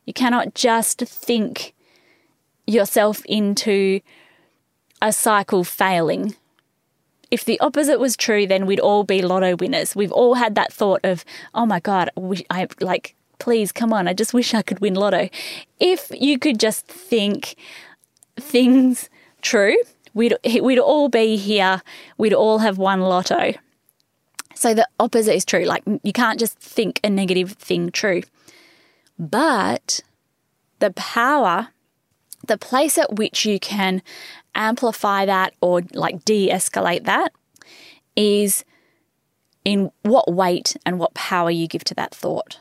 you 0.04 0.12
cannot 0.12 0.54
just 0.54 1.00
think 1.00 1.74
yourself 2.66 3.24
into 3.26 4.00
a 5.02 5.12
cycle 5.12 5.64
failing 5.64 6.34
if 7.30 7.44
the 7.44 7.58
opposite 7.60 7.98
was 7.98 8.16
true, 8.16 8.46
then 8.46 8.66
we'd 8.66 8.80
all 8.80 9.04
be 9.04 9.22
lotto 9.22 9.56
winners. 9.56 9.96
We've 9.96 10.12
all 10.12 10.34
had 10.34 10.54
that 10.54 10.72
thought 10.72 11.00
of, 11.04 11.24
oh 11.54 11.66
my 11.66 11.80
God, 11.80 12.10
I 12.50 12.68
like, 12.80 13.14
please 13.38 13.72
come 13.72 13.92
on, 13.92 14.08
I 14.08 14.12
just 14.12 14.32
wish 14.32 14.54
I 14.54 14.62
could 14.62 14.80
win 14.80 14.94
lotto. 14.94 15.28
If 15.80 16.10
you 16.12 16.38
could 16.38 16.60
just 16.60 16.86
think 16.86 17.56
things 18.38 19.10
true, 19.42 19.76
we'd, 20.14 20.36
we'd 20.44 20.78
all 20.78 21.08
be 21.08 21.36
here, 21.36 21.82
we'd 22.16 22.34
all 22.34 22.58
have 22.58 22.78
won 22.78 23.00
lotto. 23.00 23.54
So 24.54 24.72
the 24.72 24.88
opposite 24.98 25.34
is 25.34 25.44
true. 25.44 25.64
Like, 25.64 25.82
you 26.02 26.12
can't 26.12 26.38
just 26.38 26.58
think 26.58 27.00
a 27.04 27.10
negative 27.10 27.52
thing 27.52 27.90
true. 27.90 28.22
But 29.18 30.00
the 30.78 30.92
power, 30.92 31.68
the 32.46 32.58
place 32.58 32.98
at 32.98 33.16
which 33.16 33.44
you 33.44 33.58
can 33.58 34.02
amplify 34.54 35.26
that 35.26 35.54
or 35.60 35.82
like 35.92 36.24
de 36.24 36.48
escalate 36.48 37.04
that 37.04 37.32
is 38.16 38.64
in 39.64 39.90
what 40.02 40.32
weight 40.32 40.76
and 40.86 40.98
what 40.98 41.12
power 41.14 41.50
you 41.50 41.66
give 41.66 41.84
to 41.84 41.94
that 41.94 42.14
thought. 42.14 42.58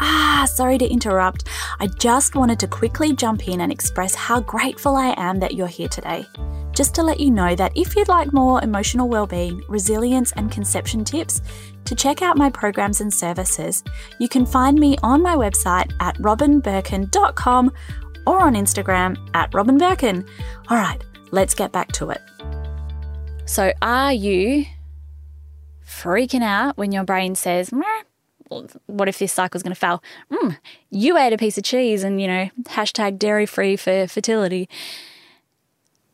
Ah, 0.00 0.46
sorry 0.48 0.78
to 0.78 0.88
interrupt. 0.88 1.48
I 1.80 1.88
just 1.98 2.36
wanted 2.36 2.60
to 2.60 2.68
quickly 2.68 3.12
jump 3.12 3.48
in 3.48 3.60
and 3.60 3.72
express 3.72 4.14
how 4.14 4.40
grateful 4.40 4.94
I 4.94 5.14
am 5.16 5.40
that 5.40 5.54
you're 5.54 5.66
here 5.66 5.88
today. 5.88 6.24
Just 6.72 6.94
to 6.94 7.02
let 7.02 7.18
you 7.18 7.32
know 7.32 7.56
that 7.56 7.76
if 7.76 7.96
you'd 7.96 8.06
like 8.06 8.32
more 8.32 8.62
emotional 8.62 9.08
well-being, 9.08 9.60
resilience 9.68 10.30
and 10.32 10.52
conception 10.52 11.04
tips, 11.04 11.40
to 11.84 11.96
check 11.96 12.22
out 12.22 12.36
my 12.36 12.50
programs 12.50 13.00
and 13.00 13.12
services, 13.12 13.82
you 14.20 14.28
can 14.28 14.46
find 14.46 14.78
me 14.78 14.96
on 15.02 15.20
my 15.20 15.34
website 15.34 15.92
at 15.98 16.16
robynbirkin.com 16.18 17.72
or 18.28 18.40
on 18.40 18.52
Instagram 18.52 19.16
at 19.32 19.52
Robyn 19.54 19.78
Birkin. 19.78 20.22
All 20.68 20.76
right, 20.76 21.02
let's 21.30 21.54
get 21.54 21.72
back 21.72 21.92
to 21.92 22.10
it. 22.10 22.20
So, 23.46 23.72
are 23.80 24.12
you 24.12 24.66
freaking 25.86 26.42
out 26.42 26.76
when 26.76 26.92
your 26.92 27.04
brain 27.04 27.34
says, 27.34 27.72
what 28.86 29.08
if 29.08 29.18
this 29.18 29.32
cycle's 29.32 29.62
going 29.62 29.74
to 29.74 29.80
fail? 29.80 30.02
Mm, 30.30 30.58
you 30.90 31.16
ate 31.16 31.32
a 31.32 31.38
piece 31.38 31.56
of 31.56 31.64
cheese 31.64 32.04
and, 32.04 32.20
you 32.20 32.26
know, 32.26 32.50
hashtag 32.64 33.18
dairy 33.18 33.46
free 33.46 33.76
for 33.76 34.06
fertility. 34.06 34.68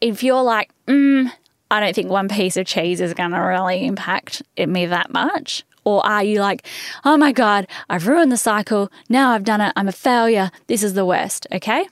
If 0.01 0.23
you're 0.23 0.43
like, 0.43 0.71
mm, 0.87 1.33
I 1.71 1.81
don't 1.81 1.95
think 1.95 2.11
one 2.11 2.29
piece 2.29 2.57
of 2.57 2.67
cheese 2.67 3.01
is 3.01 3.15
going 3.15 3.33
to 3.33 3.39
really 3.39 3.85
impact 3.87 4.43
me 4.57 4.87
that 4.87 5.13
much. 5.13 5.65
Or 5.85 6.07
are 6.07 6.23
you 6.23 6.41
like, 6.41 6.65
oh 7.05 7.17
my 7.17 7.33
God, 7.33 7.67
I've 7.91 8.07
ruined 8.07 8.31
the 8.31 8.37
cycle. 8.37 8.91
Now 9.09 9.33
I've 9.33 9.45
done 9.45 9.61
it. 9.61 9.73
I'm 9.75 9.89
a 9.89 9.93
failure. 9.93 10.53
This 10.69 10.85
is 10.85 10.95
the 10.95 11.05
worst. 11.05 11.47
Okay. 11.53 11.87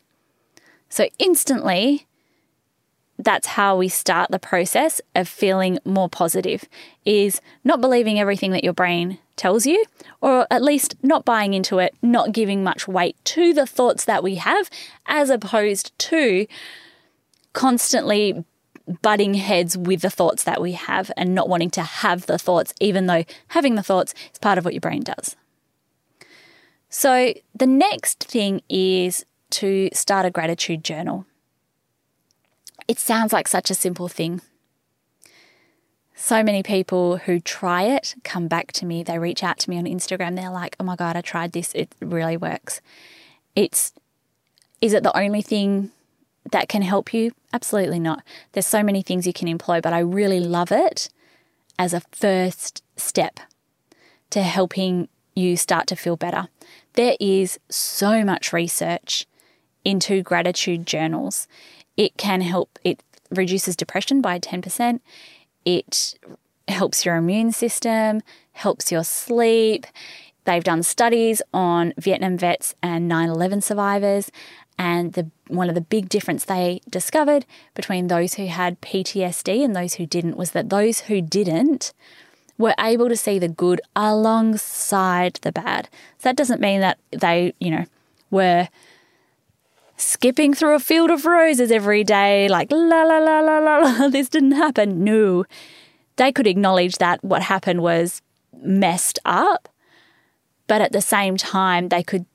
So 0.93 1.09
instantly, 1.19 2.07
that's 3.19 3.47
how 3.47 3.79
we 3.79 3.89
start 3.89 4.31
the 4.31 4.39
process 4.39 5.01
of 5.15 5.27
feeling 5.27 5.79
more 5.87 6.11
positive 6.11 6.69
is 7.07 7.41
not 7.65 7.81
believing 7.81 8.21
everything 8.21 8.51
that 8.51 8.63
your 8.63 8.75
brain 8.75 9.17
tells 9.37 9.65
you 9.65 9.83
or 10.21 10.47
at 10.51 10.63
least 10.63 10.97
not 11.03 11.25
buying 11.25 11.55
into 11.55 11.79
it 11.79 11.95
not 12.03 12.33
giving 12.33 12.63
much 12.63 12.87
weight 12.87 13.17
to 13.25 13.55
the 13.55 13.67
thoughts 13.67 14.05
that 14.05 14.23
we 14.23 14.35
have 14.35 14.69
as 15.07 15.31
opposed 15.31 15.99
to 15.99 16.47
constantly 17.55 18.45
butting 19.01 19.33
heads 19.33 19.79
with 19.79 20.03
the 20.03 20.11
thoughts 20.11 20.45
that 20.45 20.61
we 20.61 20.73
have 20.73 21.11
and 21.17 21.35
not 21.35 21.49
wanting 21.49 21.71
to 21.71 21.83
have 21.83 22.27
the 22.27 22.39
thoughts 22.39 22.75
even 22.81 23.07
though 23.07 23.25
having 23.49 23.77
the 23.77 23.83
thoughts 23.83 24.13
is 24.31 24.39
part 24.39 24.59
of 24.59 24.65
what 24.67 24.75
your 24.75 24.81
brain 24.83 25.03
does. 25.03 25.37
So 26.91 27.33
the 27.55 27.67
next 27.67 28.25
thing 28.25 28.61
is 28.69 29.25
to 29.53 29.89
start 29.93 30.27
a 30.27 30.31
gratitude 30.31 30.85
journal. 30.85 31.27
It 32.89 32.99
sounds 32.99 33.33
like 33.33 33.49
such 33.49 33.71
a 33.71 33.75
simple 33.75 34.09
thing. 34.09 34.41
So 36.15 36.43
many 36.43 36.63
people 36.63 37.19
who 37.19 37.41
try 37.41 37.83
it 37.83 38.15
come 38.23 38.49
back 38.49 38.73
to 38.73 38.87
me. 38.87 39.03
They 39.03 39.19
reach 39.19 39.43
out 39.43 39.59
to 39.61 39.71
me 39.71 39.79
on 39.79 39.85
Instagram. 39.85 40.37
They're 40.37 40.51
like, 40.51 40.77
oh 40.79 40.85
my 40.85 40.97
God, 40.97 41.17
I 41.17 41.21
tried 41.21 41.53
this. 41.53 41.73
It 41.75 41.95
really 42.01 42.37
works. 42.37 42.81
It's, 43.57 43.93
is 44.81 44.93
it 44.93 45.03
the 45.03 45.17
only 45.17 45.43
thing 45.43 45.91
that 46.51 46.69
can 46.69 46.83
help 46.83 47.13
you? 47.13 47.33
Absolutely 47.53 47.99
not. 47.99 48.23
There's 48.53 48.67
so 48.67 48.83
many 48.83 49.03
things 49.03 49.27
you 49.27 49.33
can 49.33 49.49
employ, 49.49 49.81
but 49.81 49.93
I 49.93 49.99
really 49.99 50.41
love 50.41 50.73
it 50.73 51.09
as 51.79 51.95
a 51.95 52.03
first 52.13 52.83
step 52.97 53.41
to 54.31 54.43
helping 54.43 55.09
you 55.35 55.57
start 55.57 55.87
to 55.89 55.97
feel 55.97 56.17
better. 56.17 56.49
There 56.95 57.17
is 57.21 57.59
so 57.69 58.25
much 58.25 58.53
research 58.53 59.27
into 59.85 60.23
gratitude 60.23 60.87
journals. 60.87 61.47
It 61.97 62.17
can 62.17 62.41
help, 62.41 62.79
it 62.85 63.03
reduces 63.31 63.77
depression 63.77 64.21
by 64.21 64.39
10%. 64.39 65.01
It 65.65 66.15
helps 66.69 67.05
your 67.05 67.17
immune 67.17 67.53
system, 67.53 68.23
helps 68.53 68.93
your 68.93 69.05
sleep. 69.05 69.87
They've 70.45 70.65
done 70.65 70.83
studies 70.83 71.41
on 71.53 71.95
Vietnam 71.99 72.37
vets 72.37 72.75
and 72.83 73.09
9 73.09 73.29
11 73.29 73.61
survivors. 73.61 74.31
And 74.79 75.13
the, 75.13 75.31
one 75.49 75.69
of 75.69 75.75
the 75.75 75.81
big 75.81 76.09
difference 76.09 76.45
they 76.45 76.81
discovered 76.89 77.45
between 77.75 78.09
those 78.09 78.35
who 78.35 78.47
had 78.47 78.81
PTSD 78.81 79.65
and 79.65 79.77
those 79.77 79.95
who 79.95 80.07
didn't 80.07 80.37
was 80.37 80.53
that 80.53 80.71
those 80.71 81.01
who 81.01 81.21
didn't 81.21 81.93
were 82.59 82.75
able 82.79 83.09
to 83.09 83.17
see 83.17 83.39
the 83.39 83.49
good 83.49 83.81
alongside 83.95 85.39
the 85.43 85.53
bad. 85.53 85.89
So 86.19 86.29
that 86.29 86.37
doesn't 86.37 86.61
mean 86.61 86.81
that 86.81 86.99
they, 87.11 87.55
you 87.61 87.71
know, 87.71 87.85
were 88.31 88.69
skipping 90.03 90.55
through 90.55 90.75
a 90.75 90.81
field 90.81 91.11
of 91.11 91.25
roses 91.25 91.71
every 91.71 92.05
day, 92.05 92.49
like 92.49 92.71
la 92.71 93.03
la 93.03 93.19
la 93.19 93.41
la 93.41 93.59
la 93.59 93.79
la, 93.79 94.09
this 94.11 94.29
didn't 94.29 94.53
happen. 94.53 95.05
No. 95.05 95.45
They 96.17 96.33
could 96.33 96.47
acknowledge 96.47 96.99
that 96.99 97.23
what 97.25 97.43
happened 97.43 97.83
was 97.83 98.21
messed 98.63 99.19
up, 99.25 99.69
but 100.67 100.81
at 100.81 100.93
the 100.93 101.01
same 101.01 101.37
time, 101.37 101.89
they 101.89 102.03
could 102.03 102.27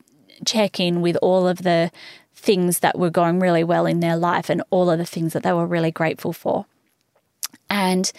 check 0.46 0.80
in 0.80 1.02
with 1.02 1.18
all 1.22 1.48
of 1.48 1.64
the 1.64 1.92
things 2.34 2.80
that 2.80 2.98
were 2.98 3.10
going 3.10 3.40
really 3.40 3.64
well 3.64 3.86
in 3.86 4.00
their 4.00 4.16
life 4.16 4.50
and 4.50 4.64
all 4.70 4.90
of 4.90 4.98
the 4.98 5.06
things 5.06 5.34
that 5.34 5.44
they 5.44 5.54
were 5.54 5.66
really 5.66 5.92
grateful 5.92 6.34
for. 6.34 6.66
And 7.70 8.12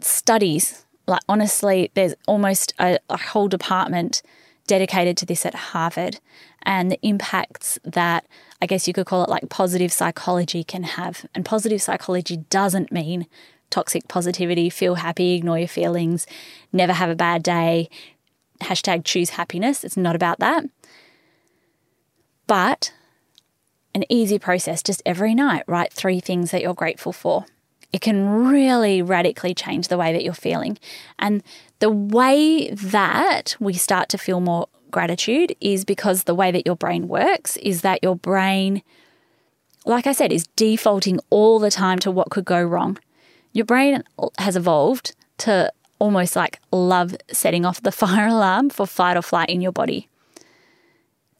studies, 0.00 0.84
like 1.06 1.22
honestly, 1.28 1.90
there's 1.94 2.14
almost 2.26 2.74
a, 2.78 2.98
a 3.08 3.16
whole 3.16 3.48
department 3.48 4.22
dedicated 4.68 5.16
to 5.16 5.26
this 5.26 5.44
at 5.44 5.54
Harvard 5.54 6.20
and 6.62 6.92
the 6.92 7.00
impacts 7.02 7.78
that 7.82 8.24
I 8.62 8.66
guess 8.66 8.86
you 8.86 8.94
could 8.94 9.06
call 9.06 9.24
it 9.24 9.30
like 9.30 9.48
positive 9.48 9.92
psychology 9.92 10.62
can 10.62 10.84
have. 10.84 11.26
And 11.34 11.44
positive 11.44 11.82
psychology 11.82 12.36
doesn't 12.50 12.92
mean 12.92 13.26
toxic 13.70 14.06
positivity, 14.06 14.70
feel 14.70 14.96
happy, 14.96 15.34
ignore 15.34 15.58
your 15.58 15.68
feelings, 15.68 16.26
never 16.72 16.92
have 16.92 17.10
a 17.10 17.16
bad 17.16 17.42
day, 17.42 17.88
hashtag 18.60 19.04
choose 19.04 19.30
happiness. 19.30 19.84
It's 19.84 19.96
not 19.96 20.14
about 20.14 20.38
that. 20.38 20.64
But 22.46 22.92
an 23.94 24.04
easy 24.08 24.38
process, 24.38 24.82
just 24.82 25.02
every 25.04 25.34
night, 25.34 25.64
write 25.66 25.92
three 25.92 26.20
things 26.20 26.50
that 26.50 26.62
you're 26.62 26.74
grateful 26.74 27.12
for. 27.12 27.46
It 27.92 28.00
can 28.00 28.28
really 28.28 29.00
radically 29.00 29.54
change 29.54 29.88
the 29.88 29.96
way 29.96 30.12
that 30.12 30.22
you're 30.22 30.34
feeling. 30.34 30.78
And 31.18 31.42
the 31.80 31.90
way 31.90 32.70
that 32.70 33.56
we 33.60 33.74
start 33.74 34.08
to 34.10 34.18
feel 34.18 34.40
more 34.40 34.68
gratitude 34.90 35.54
is 35.60 35.84
because 35.84 36.24
the 36.24 36.34
way 36.34 36.50
that 36.50 36.66
your 36.66 36.76
brain 36.76 37.08
works 37.08 37.56
is 37.58 37.82
that 37.82 38.02
your 38.02 38.16
brain 38.16 38.82
like 39.88 40.06
I 40.06 40.12
said, 40.12 40.32
is 40.32 40.46
defaulting 40.48 41.18
all 41.30 41.58
the 41.58 41.70
time 41.70 41.98
to 42.00 42.10
what 42.10 42.30
could 42.30 42.44
go 42.44 42.62
wrong. 42.62 42.98
Your 43.52 43.64
brain 43.64 44.02
has 44.38 44.54
evolved 44.54 45.16
to 45.38 45.72
almost 45.98 46.36
like 46.36 46.60
love 46.70 47.16
setting 47.32 47.64
off 47.64 47.82
the 47.82 47.92
fire 48.02 48.26
alarm 48.26 48.70
for 48.70 48.86
fight 48.86 49.16
or 49.16 49.22
flight 49.22 49.48
in 49.48 49.60
your 49.60 49.72
body. 49.72 50.08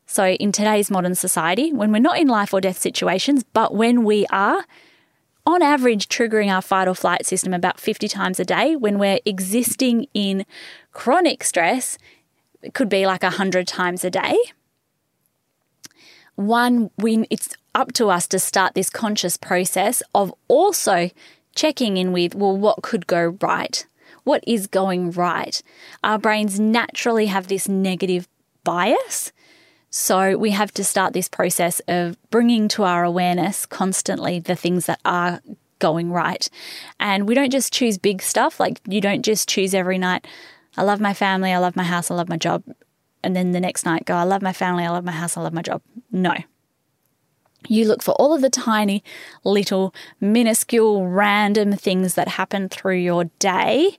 So, 0.07 0.27
in 0.27 0.53
today's 0.53 0.91
modern 0.91 1.15
society, 1.15 1.71
when 1.71 1.93
we're 1.93 1.99
not 1.99 2.19
in 2.19 2.29
life 2.29 2.55
or 2.55 2.63
death 2.63 2.79
situations, 2.79 3.45
but 3.53 3.75
when 3.75 4.05
we 4.05 4.25
are, 4.33 4.65
on 5.49 5.63
average, 5.63 6.09
triggering 6.09 6.53
our 6.53 6.61
fight 6.61 6.87
or 6.87 6.95
flight 6.95 7.25
system 7.25 7.55
about 7.55 7.81
50 7.81 8.07
times 8.07 8.39
a 8.39 8.45
day, 8.45 8.77
when 8.77 8.99
we're 8.99 9.19
existing 9.25 10.07
in 10.13 10.45
chronic 10.93 11.43
stress, 11.43 11.97
it 12.61 12.75
could 12.75 12.91
be 12.91 13.07
like 13.07 13.23
100 13.23 13.67
times 13.67 14.05
a 14.05 14.11
day. 14.11 14.37
One, 16.35 16.91
we, 16.99 17.27
it's 17.31 17.55
up 17.75 17.95
to 17.95 18.11
us 18.11 18.29
to 18.29 18.39
start 18.39 18.75
this 18.75 18.91
conscious 18.91 19.39
process 19.39 20.03
of 20.15 20.35
also 20.49 21.09
checking 21.55 21.97
in 21.97 22.13
with, 22.13 22.35
well, 22.35 22.55
what 22.55 22.83
could 22.83 23.07
go 23.07 23.39
right? 23.41 23.87
What 24.25 24.45
is 24.47 24.67
going 24.67 25.13
right? 25.13 25.63
Our 26.05 26.19
brains 26.19 26.61
naturally 26.61 27.27
have 27.27 27.49
this 27.49 27.67
negative 27.67 28.29
bias. 28.65 29.33
So 29.91 30.37
we 30.37 30.51
have 30.51 30.73
to 30.73 30.85
start 30.85 31.13
this 31.15 31.29
process 31.29 31.81
of 31.89 32.17
bringing 32.31 32.69
to 32.69 32.85
our 32.85 33.05
awareness 33.05 33.65
constantly 33.65 34.39
the 34.39 34.57
things 34.57 34.87
that 34.87 35.01
are 35.05 35.41
going 35.79 36.13
right. 36.13 36.49
And 37.01 37.27
we 37.27 37.35
don't 37.35 37.51
just 37.51 37.73
choose 37.73 37.99
big 37.99 38.21
stuff, 38.21 38.61
like 38.61 38.81
you 38.87 39.01
don't 39.01 39.23
just 39.23 39.49
choose 39.49 39.75
every 39.75 39.99
night, 39.99 40.27
I 40.77 40.83
love 40.83 41.01
my 41.01 41.15
family, 41.15 41.53
I 41.53 41.59
love 41.59 41.77
my 41.77 41.85
house, 41.85 42.11
I 42.11 42.15
love 42.15 42.29
my 42.29 42.37
job. 42.37 42.63
And 43.25 43.35
then 43.35 43.53
the 43.53 43.61
next 43.61 43.85
night 43.85 44.05
go, 44.05 44.15
I 44.15 44.23
love 44.23 44.43
my 44.43 44.53
family, 44.53 44.85
I 44.85 44.91
love 44.91 45.05
my 45.05 45.13
house, 45.13 45.37
I 45.37 45.41
love 45.41 45.53
my 45.53 45.63
job. 45.63 45.83
No. 46.13 46.35
You 47.67 47.87
look 47.87 48.03
for 48.03 48.13
all 48.13 48.33
of 48.33 48.43
the 48.43 48.51
tiny, 48.51 49.03
little, 49.45 49.93
minuscule, 50.21 51.09
random 51.09 51.73
things 51.73 52.15
that 52.15 52.29
happen 52.29 52.69
through 52.69 52.97
your 52.97 53.25
day. 53.41 53.99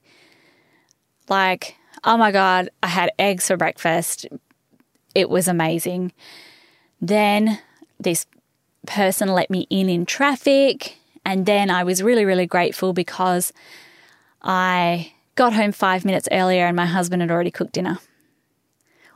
Like, 1.27 1.75
oh 2.03 2.15
my 2.15 2.31
God, 2.31 2.69
I 2.81 2.87
had 2.87 3.11
eggs 3.19 3.47
for 3.47 3.57
breakfast. 3.57 4.25
It 5.15 5.29
was 5.29 5.47
amazing. 5.47 6.11
Then 7.01 7.59
this 7.99 8.25
person 8.85 9.29
let 9.29 9.49
me 9.49 9.67
in 9.69 9.89
in 9.89 10.05
traffic. 10.05 10.97
And 11.25 11.45
then 11.45 11.69
I 11.69 11.83
was 11.83 12.01
really, 12.01 12.25
really 12.25 12.45
grateful 12.45 12.93
because 12.93 13.51
I 14.41 15.13
got 15.35 15.53
home 15.53 15.71
five 15.71 16.05
minutes 16.05 16.27
earlier 16.31 16.65
and 16.65 16.75
my 16.75 16.85
husband 16.85 17.21
had 17.21 17.31
already 17.31 17.51
cooked 17.51 17.73
dinner. 17.73 17.99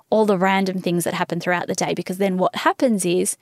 All 0.09 0.25
the 0.25 0.37
random 0.37 0.79
things 0.79 1.05
that 1.05 1.13
happen 1.13 1.39
throughout 1.39 1.67
the 1.67 1.73
day, 1.73 1.93
because 1.93 2.17
then 2.17 2.37
what 2.37 2.55
happens 2.57 3.05
is 3.05 3.35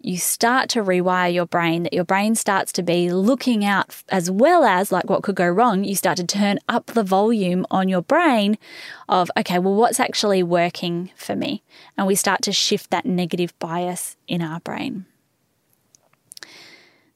you 0.00 0.18
start 0.18 0.68
to 0.70 0.82
rewire 0.82 1.32
your 1.32 1.46
brain, 1.46 1.82
that 1.82 1.92
your 1.92 2.04
brain 2.04 2.34
starts 2.34 2.70
to 2.72 2.82
be 2.82 3.10
looking 3.10 3.64
out 3.64 4.02
as 4.08 4.30
well 4.30 4.64
as 4.64 4.92
like 4.92 5.08
what 5.08 5.22
could 5.22 5.34
go 5.34 5.48
wrong. 5.48 5.84
You 5.84 5.94
start 5.96 6.16
to 6.18 6.24
turn 6.24 6.58
up 6.68 6.86
the 6.86 7.02
volume 7.02 7.66
on 7.70 7.88
your 7.88 8.02
brain 8.02 8.58
of, 9.08 9.30
okay, 9.36 9.58
well, 9.58 9.74
what's 9.74 9.98
actually 9.98 10.42
working 10.42 11.10
for 11.16 11.34
me? 11.34 11.62
And 11.96 12.06
we 12.06 12.14
start 12.14 12.42
to 12.42 12.52
shift 12.52 12.90
that 12.90 13.06
negative 13.06 13.58
bias 13.58 14.16
in 14.28 14.42
our 14.42 14.60
brain. 14.60 15.06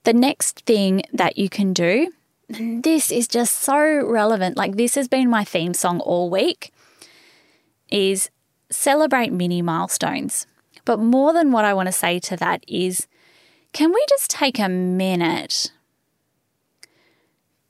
The 0.05 0.15
next 0.15 0.61
thing 0.61 1.03
that 1.13 1.37
you 1.39 1.49
can 1.49 1.73
do 1.73 2.11
this 2.49 3.13
is 3.13 3.29
just 3.29 3.59
so 3.59 4.05
relevant. 4.05 4.57
Like, 4.57 4.77
this 4.77 4.97
has 4.97 5.07
been 5.07 5.31
my 5.31 5.45
theme 5.45 5.75
song 5.75 6.01
all 6.01 6.31
week 6.31 6.73
is 7.89 8.31
celebrate 8.71 9.33
mini 9.33 9.63
milestones. 9.63 10.47
But 10.85 10.99
more 10.99 11.33
than 11.33 11.53
what 11.53 11.65
I 11.65 11.75
want 11.75 11.87
to 11.87 11.93
say 11.93 12.19
to 12.21 12.37
that 12.37 12.65
is 12.67 13.07
can 13.73 13.93
we 13.93 14.05
just 14.09 14.31
take 14.31 14.59
a 14.59 14.69
minute 14.69 15.73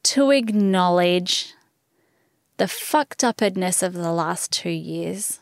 to 0.05 0.31
acknowledge 0.31 1.53
the 2.57 2.69
fucked 2.69 3.23
upness 3.23 3.83
of 3.83 3.93
the 3.93 4.13
last 4.13 4.51
two 4.51 4.71
years? 4.71 5.41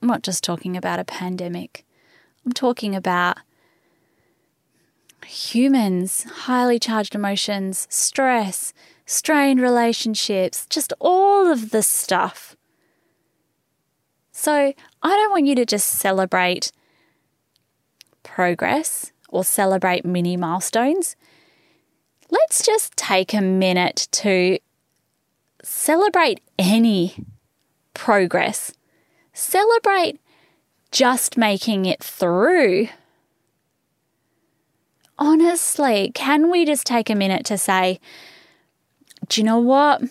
I'm 0.00 0.08
not 0.08 0.22
just 0.22 0.44
talking 0.44 0.76
about 0.76 1.00
a 1.00 1.04
pandemic, 1.04 1.84
I'm 2.44 2.52
talking 2.52 2.94
about 2.94 3.38
humans, 5.24 6.24
highly 6.24 6.78
charged 6.78 7.14
emotions, 7.14 7.86
stress, 7.90 8.72
strained 9.06 9.60
relationships, 9.60 10.66
just 10.68 10.92
all 11.00 11.50
of 11.50 11.70
the 11.70 11.82
stuff. 11.82 12.56
So, 14.32 14.74
I 15.02 15.08
don't 15.08 15.30
want 15.30 15.46
you 15.46 15.54
to 15.54 15.64
just 15.64 15.88
celebrate 15.88 16.70
progress 18.36 19.12
or 19.30 19.42
celebrate 19.42 20.04
mini 20.04 20.36
milestones. 20.36 21.16
Let's 22.28 22.62
just 22.62 22.94
take 22.94 23.32
a 23.32 23.40
minute 23.40 24.08
to 24.10 24.58
celebrate 25.62 26.42
any 26.58 27.24
progress. 27.94 28.74
Celebrate 29.32 30.20
just 30.92 31.38
making 31.38 31.86
it 31.86 32.04
through 32.04 32.88
honestly, 35.18 36.12
can 36.14 36.50
we 36.50 36.66
just 36.66 36.86
take 36.86 37.08
a 37.08 37.14
minute 37.14 37.46
to 37.46 37.56
say, 37.56 37.98
do 39.28 39.40
you 39.40 39.46
know 39.46 39.58
what? 39.58 40.02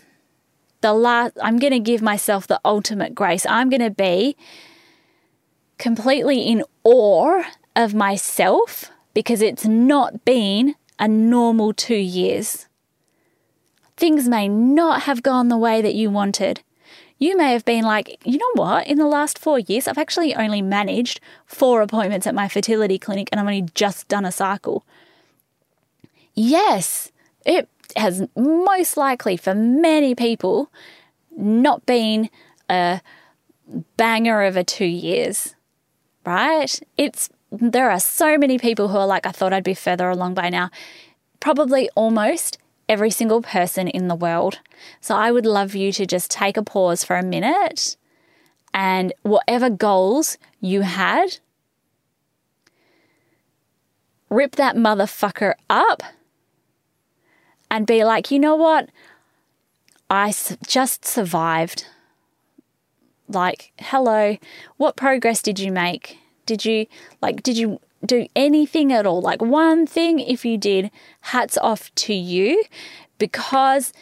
The 0.82 0.94
last, 0.94 1.38
I'm 1.44 1.60
going 1.60 1.74
to 1.74 1.80
give 1.80 2.02
myself 2.02 2.48
the 2.48 2.60
ultimate 2.66 3.14
grace. 3.14 3.46
I'm 3.46 3.70
going 3.70 3.84
to 3.84 3.92
be 3.92 4.36
completely 5.78 6.42
in 6.42 6.64
awe 6.84 7.44
of 7.76 7.94
myself 7.94 8.92
because 9.14 9.42
it's 9.42 9.66
not 9.66 10.26
been 10.26 10.76
a 11.00 11.08
normal 11.08 11.74
two 11.74 11.96
years. 11.96 12.68
Things 13.98 14.28
may 14.28 14.48
not 14.48 15.04
have 15.04 15.24
gone 15.24 15.48
the 15.48 15.58
way 15.58 15.82
that 15.82 15.96
you 15.96 16.10
wanted. 16.10 16.62
You 17.18 17.38
may 17.38 17.54
have 17.54 17.64
been 17.64 17.86
like, 17.86 18.20
you 18.26 18.38
know 18.38 18.62
what, 18.62 18.88
in 18.88 18.98
the 18.98 19.08
last 19.08 19.40
four 19.40 19.60
years, 19.60 19.88
I've 19.88 19.98
actually 19.98 20.36
only 20.36 20.62
managed 20.62 21.22
four 21.46 21.82
appointments 21.82 22.28
at 22.28 22.36
my 22.36 22.50
fertility 22.50 23.00
clinic 23.00 23.30
and 23.32 23.40
I've 23.40 23.48
only 23.48 23.68
just 23.74 24.08
done 24.10 24.26
a 24.26 24.32
cycle. 24.32 24.86
Yes, 26.34 27.12
it 27.46 27.70
has 27.96 28.28
most 28.36 28.98
likely 28.98 29.38
for 29.38 29.56
many 29.56 30.14
people 30.14 30.70
not 31.32 31.86
been 31.86 32.30
a 32.70 33.02
banger 33.96 34.44
of 34.44 34.58
a 34.58 34.64
two 34.64 34.86
years, 34.86 35.56
right? 36.26 36.80
It's 36.98 37.30
there 37.52 37.90
are 37.90 38.00
so 38.00 38.38
many 38.38 38.58
people 38.58 38.90
who 38.90 38.98
are 38.98 39.08
like, 39.08 39.26
I 39.26 39.32
thought 39.32 39.54
I'd 39.54 39.64
be 39.64 39.74
further 39.74 40.10
along 40.10 40.34
by 40.34 40.50
now. 40.50 40.70
Probably 41.40 41.90
almost 41.96 42.58
every 42.88 43.12
single 43.12 43.42
person 43.42 43.88
in 43.88 44.08
the 44.08 44.16
world. 44.16 44.60
So 45.02 45.16
I 45.16 45.32
would 45.32 45.46
love 45.46 45.76
you 45.76 45.92
to 45.94 46.06
just 46.06 46.32
take 46.32 46.58
a 46.58 46.64
pause 46.64 47.04
for 47.04 47.16
a 47.16 47.24
minute 47.24 47.98
and 48.74 49.14
whatever 49.24 49.70
goals 49.70 50.38
you 50.60 50.82
had, 50.82 51.38
rip 54.30 54.56
that 54.58 54.76
motherfucker 54.76 55.54
up 55.70 56.04
and 57.72 57.88
be 57.88 58.04
like, 58.04 58.32
you 58.32 58.40
know 58.40 58.56
what? 58.56 58.90
I 60.10 60.34
just 60.68 61.06
survived. 61.06 61.88
Like, 63.28 63.72
hello, 63.80 64.38
what 64.78 64.96
progress 64.96 65.42
did 65.42 65.58
you 65.58 65.72
make? 65.72 66.20
Did 66.46 66.66
you, 66.66 66.88
like, 67.22 67.44
did 67.44 67.58
you 67.58 67.80
do 68.06 68.28
anything 68.36 68.94
at 68.94 69.06
all? 69.06 69.22
Like, 69.22 69.42
one 69.42 69.88
thing, 69.88 70.20
if 70.20 70.46
you 70.46 70.58
did, 70.58 70.92
hats 71.22 71.58
off 71.58 71.94
to 71.96 72.14
you 72.14 72.64
because 73.18 73.94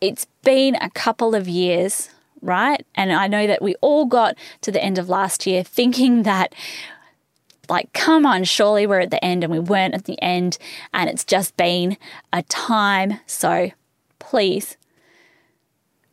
it's 0.00 0.26
been 0.42 0.76
a 0.76 0.90
couple 0.90 1.34
of 1.34 1.48
years, 1.48 2.10
right? 2.42 2.84
And 2.94 3.12
I 3.12 3.26
know 3.26 3.46
that 3.46 3.62
we 3.62 3.74
all 3.76 4.06
got 4.06 4.36
to 4.62 4.70
the 4.70 4.82
end 4.82 4.98
of 4.98 5.08
last 5.08 5.46
year 5.46 5.62
thinking 5.62 6.22
that 6.24 6.54
like, 7.68 7.92
come 7.92 8.24
on, 8.26 8.44
surely 8.44 8.86
we're 8.86 9.00
at 9.00 9.10
the 9.10 9.24
end 9.24 9.42
and 9.42 9.52
we 9.52 9.58
weren't 9.58 9.94
at 9.94 10.04
the 10.04 10.20
end 10.22 10.58
and 10.92 11.10
it's 11.10 11.24
just 11.24 11.56
been 11.56 11.96
a 12.32 12.42
time. 12.44 13.18
So 13.26 13.70
please, 14.18 14.76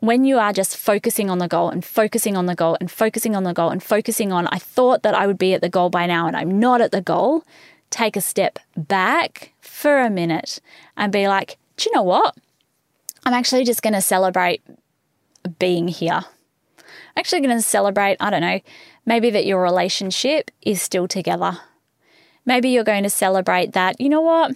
when 0.03 0.25
you 0.25 0.37
are 0.37 0.51
just 0.51 0.75
focusing 0.75 1.29
on 1.29 1.37
the 1.37 1.47
goal 1.47 1.69
and 1.69 1.83
focusing 1.83 2.35
on 2.35 2.45
the 2.45 2.55
goal 2.55 2.77
and 2.79 2.91
focusing 2.91 3.35
on 3.35 3.43
the 3.43 3.53
goal 3.53 3.69
and 3.69 3.81
focusing 3.81 4.31
on, 4.31 4.47
I 4.47 4.57
thought 4.57 5.03
that 5.03 5.15
I 5.15 5.27
would 5.27 5.37
be 5.37 5.53
at 5.53 5.61
the 5.61 5.69
goal 5.69 5.89
by 5.89 6.05
now 6.05 6.27
and 6.27 6.35
I'm 6.35 6.59
not 6.59 6.81
at 6.81 6.91
the 6.91 7.01
goal, 7.01 7.43
take 7.89 8.17
a 8.17 8.21
step 8.21 8.59
back 8.75 9.53
for 9.61 9.99
a 10.01 10.09
minute 10.09 10.59
and 10.97 11.11
be 11.11 11.27
like, 11.27 11.57
do 11.77 11.89
you 11.89 11.95
know 11.95 12.03
what? 12.03 12.35
I'm 13.25 13.33
actually 13.33 13.63
just 13.63 13.81
going 13.81 13.93
to 13.93 14.01
celebrate 14.01 14.61
being 15.57 15.87
here. 15.87 16.23
I'm 16.77 17.17
actually 17.17 17.41
going 17.41 17.55
to 17.55 17.61
celebrate, 17.61 18.17
I 18.19 18.29
don't 18.29 18.41
know, 18.41 18.59
Maybe 19.05 19.29
that 19.31 19.45
your 19.45 19.61
relationship 19.61 20.49
is 20.61 20.81
still 20.81 21.07
together. 21.07 21.59
Maybe 22.45 22.69
you're 22.69 22.83
going 22.83 23.03
to 23.03 23.09
celebrate 23.09 23.73
that, 23.73 23.99
you 23.99 24.09
know 24.09 24.21
what? 24.21 24.51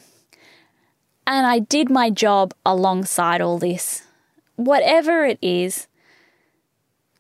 And 1.26 1.46
I 1.46 1.60
did 1.60 1.90
my 1.90 2.10
job 2.10 2.54
alongside 2.66 3.42
all 3.42 3.60
this. 3.60 4.07
Whatever 4.58 5.26
it 5.26 5.40
is, 5.42 5.88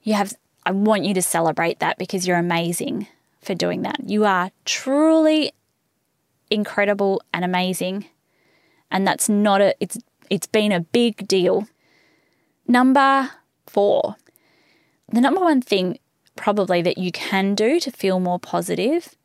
you 0.04 0.14
have 0.14 0.34
I 0.66 0.72
want 0.72 1.06
you 1.06 1.14
to 1.14 1.22
celebrate 1.22 1.80
that 1.80 1.98
because 1.98 2.28
you're 2.28 2.38
amazing 2.38 3.08
for 3.42 3.56
doing 3.56 3.84
that. 3.84 4.02
You 4.06 4.26
are 4.26 4.52
truly 4.66 5.54
incredible 6.52 7.22
and 7.34 7.46
amazing. 7.46 8.06
And 8.92 9.08
that's 9.08 9.30
not 9.30 9.62
a 9.62 9.76
it's 9.80 9.98
it's 10.30 10.48
been 10.48 10.72
a 10.72 10.82
big 10.82 11.28
deal. 11.28 11.68
Number 12.68 13.32
4. 13.68 14.16
The 15.14 15.22
number 15.22 15.40
one 15.40 15.62
thing 15.62 16.00
probably 16.36 16.82
that 16.82 16.98
you 16.98 17.12
can 17.12 17.56
do 17.56 17.80
to 17.80 17.92
feel 17.92 18.20
more 18.20 18.40
positive 18.40 19.16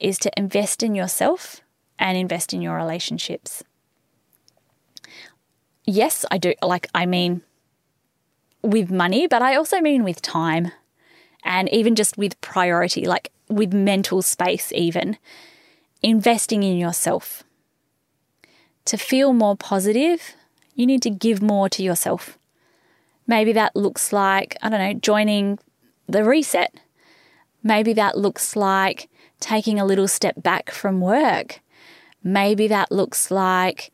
is 0.00 0.18
to 0.18 0.30
invest 0.36 0.82
in 0.82 0.94
yourself 0.94 1.60
and 1.98 2.16
invest 2.16 2.52
in 2.52 2.62
your 2.62 2.76
relationships. 2.76 3.62
Yes, 5.84 6.24
I 6.30 6.38
do 6.38 6.54
like 6.62 6.88
I 6.94 7.06
mean 7.06 7.42
with 8.66 8.90
money, 8.90 9.26
but 9.26 9.42
I 9.42 9.56
also 9.56 9.80
mean 9.80 10.04
with 10.04 10.22
time 10.22 10.72
and 11.44 11.72
even 11.72 11.94
just 11.94 12.18
with 12.18 12.40
priority, 12.40 13.06
like 13.06 13.32
with 13.48 13.72
mental 13.72 14.22
space, 14.22 14.72
even 14.72 15.16
investing 16.02 16.62
in 16.62 16.76
yourself. 16.76 17.44
To 18.86 18.96
feel 18.96 19.32
more 19.32 19.56
positive, 19.56 20.34
you 20.74 20.86
need 20.86 21.02
to 21.02 21.10
give 21.10 21.42
more 21.42 21.68
to 21.70 21.82
yourself. 21.82 22.38
Maybe 23.26 23.52
that 23.52 23.74
looks 23.74 24.12
like, 24.12 24.56
I 24.62 24.68
don't 24.68 24.78
know, 24.78 24.94
joining 24.94 25.58
the 26.08 26.22
reset. 26.22 26.74
Maybe 27.62 27.92
that 27.94 28.16
looks 28.16 28.54
like 28.54 29.08
taking 29.40 29.80
a 29.80 29.84
little 29.84 30.06
step 30.06 30.42
back 30.42 30.70
from 30.70 31.00
work. 31.00 31.60
Maybe 32.22 32.68
that 32.68 32.92
looks 32.92 33.30
like 33.30 33.92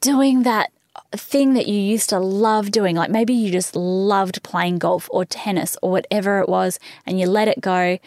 doing 0.00 0.42
that 0.44 0.70
thing 1.12 1.54
that 1.54 1.66
you 1.66 1.78
used 1.78 2.08
to 2.10 2.18
love 2.18 2.70
doing. 2.70 2.96
Like 2.96 3.10
maybe 3.10 3.34
you 3.34 3.50
just 3.50 3.76
loved 3.76 4.42
playing 4.42 4.78
golf 4.78 5.08
or 5.10 5.24
tennis 5.24 5.76
or 5.82 5.90
whatever 5.90 6.40
it 6.40 6.48
was, 6.48 6.78
and 7.06 7.18
you 7.18 7.26
let 7.26 7.48
it 7.48 7.60
go, 7.60 7.98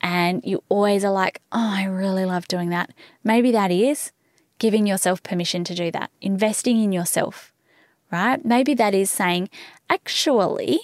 and 0.00 0.42
you 0.44 0.62
always 0.68 1.04
are 1.04 1.12
like, 1.12 1.40
oh, 1.52 1.74
I 1.76 1.84
really 1.84 2.24
love 2.24 2.48
doing 2.48 2.70
that. 2.70 2.90
Maybe 3.22 3.52
that 3.52 3.70
is 3.70 4.12
giving 4.58 4.86
yourself 4.86 5.22
permission 5.22 5.64
to 5.64 5.74
do 5.74 5.90
that, 5.90 6.10
investing 6.20 6.82
in 6.82 6.92
yourself, 6.92 7.52
right? 8.12 8.44
Maybe 8.44 8.74
that 8.74 8.94
is 8.94 9.10
saying, 9.10 9.48
actually, 9.88 10.80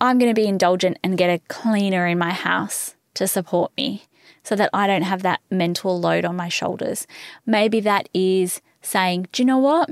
I'm 0.00 0.18
going 0.18 0.30
to 0.30 0.40
be 0.40 0.48
indulgent 0.48 0.98
and 1.02 1.18
get 1.18 1.30
a 1.30 1.42
cleaner 1.48 2.06
in 2.06 2.18
my 2.18 2.32
house 2.32 2.96
to 3.14 3.26
support 3.26 3.72
me 3.76 4.04
so 4.42 4.56
that 4.56 4.70
I 4.72 4.86
don't 4.86 5.02
have 5.02 5.22
that 5.22 5.40
mental 5.50 6.00
load 6.00 6.24
on 6.24 6.36
my 6.36 6.48
shoulders. 6.48 7.06
Maybe 7.44 7.80
that 7.80 8.08
is 8.14 8.60
saying, 8.80 9.28
do 9.32 9.42
you 9.42 9.46
know 9.46 9.58
what? 9.58 9.90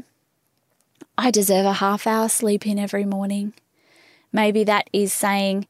I 1.18 1.30
deserve 1.30 1.66
a 1.66 1.74
half 1.74 2.06
hour 2.06 2.28
sleep 2.28 2.66
in 2.66 2.78
every 2.78 3.04
morning. 3.04 3.54
Maybe 4.32 4.64
that 4.64 4.90
is 4.92 5.12
saying, 5.12 5.66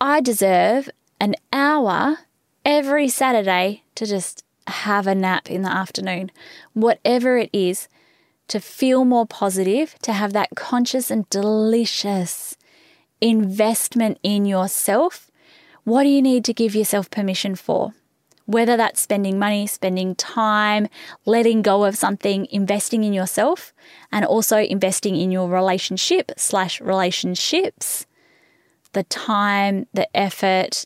I 0.00 0.20
deserve 0.20 0.90
an 1.20 1.36
hour 1.52 2.18
every 2.64 3.08
Saturday 3.08 3.84
to 3.94 4.06
just 4.06 4.44
have 4.66 5.06
a 5.06 5.14
nap 5.14 5.50
in 5.50 5.62
the 5.62 5.70
afternoon. 5.70 6.30
Whatever 6.72 7.38
it 7.38 7.50
is, 7.52 7.88
to 8.48 8.60
feel 8.60 9.04
more 9.04 9.26
positive, 9.26 9.94
to 10.02 10.12
have 10.12 10.32
that 10.32 10.50
conscious 10.54 11.10
and 11.10 11.28
delicious 11.30 12.56
investment 13.20 14.18
in 14.22 14.44
yourself. 14.44 15.30
What 15.84 16.02
do 16.02 16.08
you 16.08 16.20
need 16.20 16.44
to 16.46 16.52
give 16.52 16.74
yourself 16.74 17.10
permission 17.10 17.54
for? 17.54 17.94
Whether 18.46 18.76
that's 18.76 19.00
spending 19.00 19.38
money, 19.38 19.66
spending 19.66 20.14
time, 20.16 20.88
letting 21.24 21.62
go 21.62 21.84
of 21.84 21.96
something, 21.96 22.46
investing 22.50 23.04
in 23.04 23.12
yourself, 23.12 23.72
and 24.12 24.24
also 24.24 24.58
investing 24.58 25.16
in 25.16 25.30
your 25.30 25.48
relationship 25.48 26.32
slash 26.36 26.80
relationships, 26.80 28.06
the 28.92 29.04
time, 29.04 29.86
the 29.94 30.14
effort, 30.16 30.84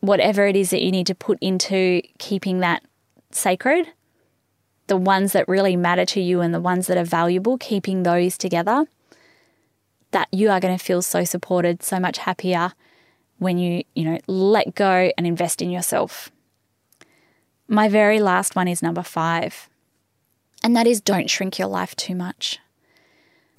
whatever 0.00 0.46
it 0.46 0.56
is 0.56 0.70
that 0.70 0.82
you 0.82 0.90
need 0.90 1.06
to 1.06 1.14
put 1.14 1.38
into 1.40 2.02
keeping 2.18 2.60
that 2.60 2.82
sacred, 3.30 3.86
the 4.88 4.96
ones 4.96 5.32
that 5.32 5.48
really 5.48 5.76
matter 5.76 6.04
to 6.04 6.20
you 6.20 6.40
and 6.40 6.52
the 6.52 6.60
ones 6.60 6.86
that 6.86 6.96
are 6.96 7.04
valuable, 7.04 7.58
keeping 7.58 8.02
those 8.02 8.36
together, 8.36 8.86
that 10.10 10.28
you 10.32 10.50
are 10.50 10.60
going 10.60 10.76
to 10.76 10.84
feel 10.84 11.02
so 11.02 11.24
supported, 11.24 11.82
so 11.82 11.98
much 12.00 12.18
happier 12.18 12.72
when 13.38 13.58
you, 13.58 13.84
you 13.94 14.04
know, 14.04 14.18
let 14.26 14.74
go 14.74 15.10
and 15.16 15.26
invest 15.26 15.60
in 15.60 15.70
yourself. 15.70 16.30
My 17.68 17.88
very 17.88 18.20
last 18.20 18.54
one 18.54 18.68
is 18.68 18.82
number 18.82 19.02
five, 19.02 19.68
and 20.62 20.76
that 20.76 20.86
is 20.86 21.00
don't 21.00 21.28
shrink 21.28 21.58
your 21.58 21.68
life 21.68 21.96
too 21.96 22.14
much. 22.14 22.58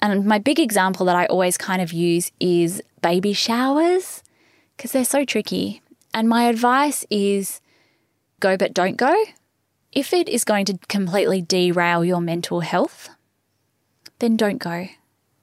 And 0.00 0.24
my 0.24 0.38
big 0.38 0.58
example 0.58 1.06
that 1.06 1.16
I 1.16 1.26
always 1.26 1.58
kind 1.58 1.82
of 1.82 1.92
use 1.92 2.30
is 2.40 2.82
baby 3.02 3.32
showers 3.32 4.22
because 4.76 4.92
they're 4.92 5.04
so 5.04 5.24
tricky. 5.24 5.82
And 6.14 6.28
my 6.28 6.44
advice 6.44 7.04
is 7.10 7.60
go 8.40 8.56
but 8.56 8.72
don't 8.72 8.96
go. 8.96 9.24
If 9.92 10.12
it 10.12 10.28
is 10.28 10.44
going 10.44 10.66
to 10.66 10.78
completely 10.88 11.42
derail 11.42 12.04
your 12.04 12.20
mental 12.20 12.60
health, 12.60 13.10
then 14.20 14.36
don't 14.36 14.58
go. 14.58 14.88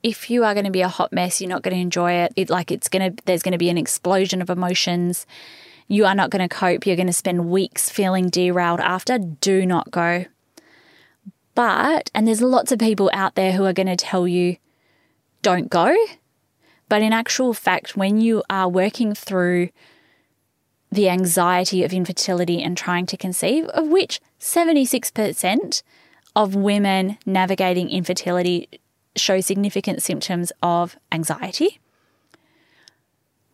If 0.03 0.29
you 0.29 0.43
are 0.43 0.53
going 0.53 0.65
to 0.65 0.71
be 0.71 0.81
a 0.81 0.87
hot 0.87 1.11
mess, 1.11 1.41
you're 1.41 1.49
not 1.49 1.63
going 1.63 1.75
to 1.75 1.81
enjoy 1.81 2.13
it. 2.13 2.33
It 2.35 2.49
like 2.49 2.71
it's 2.71 2.87
going 2.87 3.15
to 3.15 3.23
there's 3.25 3.43
going 3.43 3.53
to 3.53 3.57
be 3.57 3.69
an 3.69 3.77
explosion 3.77 4.41
of 4.41 4.49
emotions 4.49 5.25
you 5.87 6.05
are 6.05 6.15
not 6.15 6.29
going 6.29 6.47
to 6.47 6.53
cope, 6.53 6.85
you're 6.85 6.95
going 6.95 7.07
to 7.07 7.13
spend 7.13 7.49
weeks 7.49 7.89
feeling 7.89 8.29
derailed 8.29 8.79
after, 8.79 9.17
do 9.17 9.65
not 9.65 9.91
go. 9.91 10.25
But, 11.53 12.11
and 12.13 12.27
there's 12.27 12.41
lots 12.41 12.71
of 12.71 12.79
people 12.79 13.09
out 13.13 13.35
there 13.35 13.53
who 13.53 13.65
are 13.65 13.73
going 13.73 13.87
to 13.87 13.95
tell 13.95 14.27
you, 14.27 14.57
don't 15.41 15.69
go. 15.69 15.95
But 16.89 17.01
in 17.01 17.13
actual 17.13 17.53
fact, 17.53 17.95
when 17.95 18.19
you 18.19 18.43
are 18.49 18.67
working 18.67 19.13
through 19.13 19.69
the 20.91 21.09
anxiety 21.09 21.83
of 21.83 21.93
infertility 21.93 22.61
and 22.61 22.77
trying 22.77 23.05
to 23.07 23.17
conceive, 23.17 23.65
of 23.67 23.87
which 23.87 24.19
76% 24.39 25.83
of 26.35 26.55
women 26.55 27.17
navigating 27.25 27.89
infertility 27.89 28.67
show 29.15 29.39
significant 29.39 30.01
symptoms 30.01 30.51
of 30.61 30.97
anxiety 31.11 31.79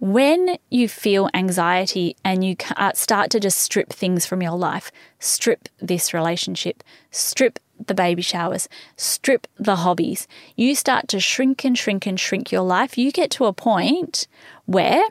when 0.02 0.58
you 0.72 0.90
feel 0.90 1.30
anxiety 1.32 2.16
and 2.26 2.44
you 2.44 2.56
uh, 2.76 2.92
start 2.94 3.30
to 3.30 3.40
just 3.40 3.60
strip 3.60 3.94
things 3.94 4.26
from 4.26 4.42
your 4.42 4.58
life, 4.58 4.92
strip 5.20 5.70
this 5.80 6.12
relationship, 6.12 6.84
strip 7.12 7.60
the 7.86 7.94
baby 7.94 8.24
showers, 8.24 8.68
strip 8.98 9.46
the 9.58 9.78
hobbies, 9.78 10.28
you 10.56 10.74
start 10.74 11.08
to 11.08 11.20
shrink 11.20 11.64
and 11.64 11.78
shrink 11.78 12.08
and 12.08 12.20
shrink 12.20 12.52
your 12.52 12.64
life. 12.64 12.98
You 12.98 13.12
get 13.12 13.30
to 13.32 13.46
a 13.46 13.54
point 13.54 14.28
where 14.66 15.04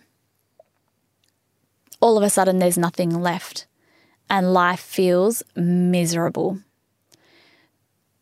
all 2.00 2.18
of 2.18 2.24
a 2.24 2.31
sudden 2.31 2.59
there's 2.59 2.76
nothing 2.76 3.11
left 3.11 3.68
and 4.29 4.53
life 4.53 4.81
feels 4.81 5.44
miserable. 5.55 6.59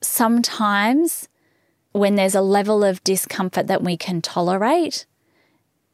Sometimes, 0.02 1.30
when 1.92 2.16
there's 2.16 2.34
a 2.34 2.42
level 2.42 2.84
of 2.84 3.02
discomfort 3.04 3.68
that 3.68 3.82
we 3.82 3.96
can 3.96 4.20
tolerate, 4.20 5.06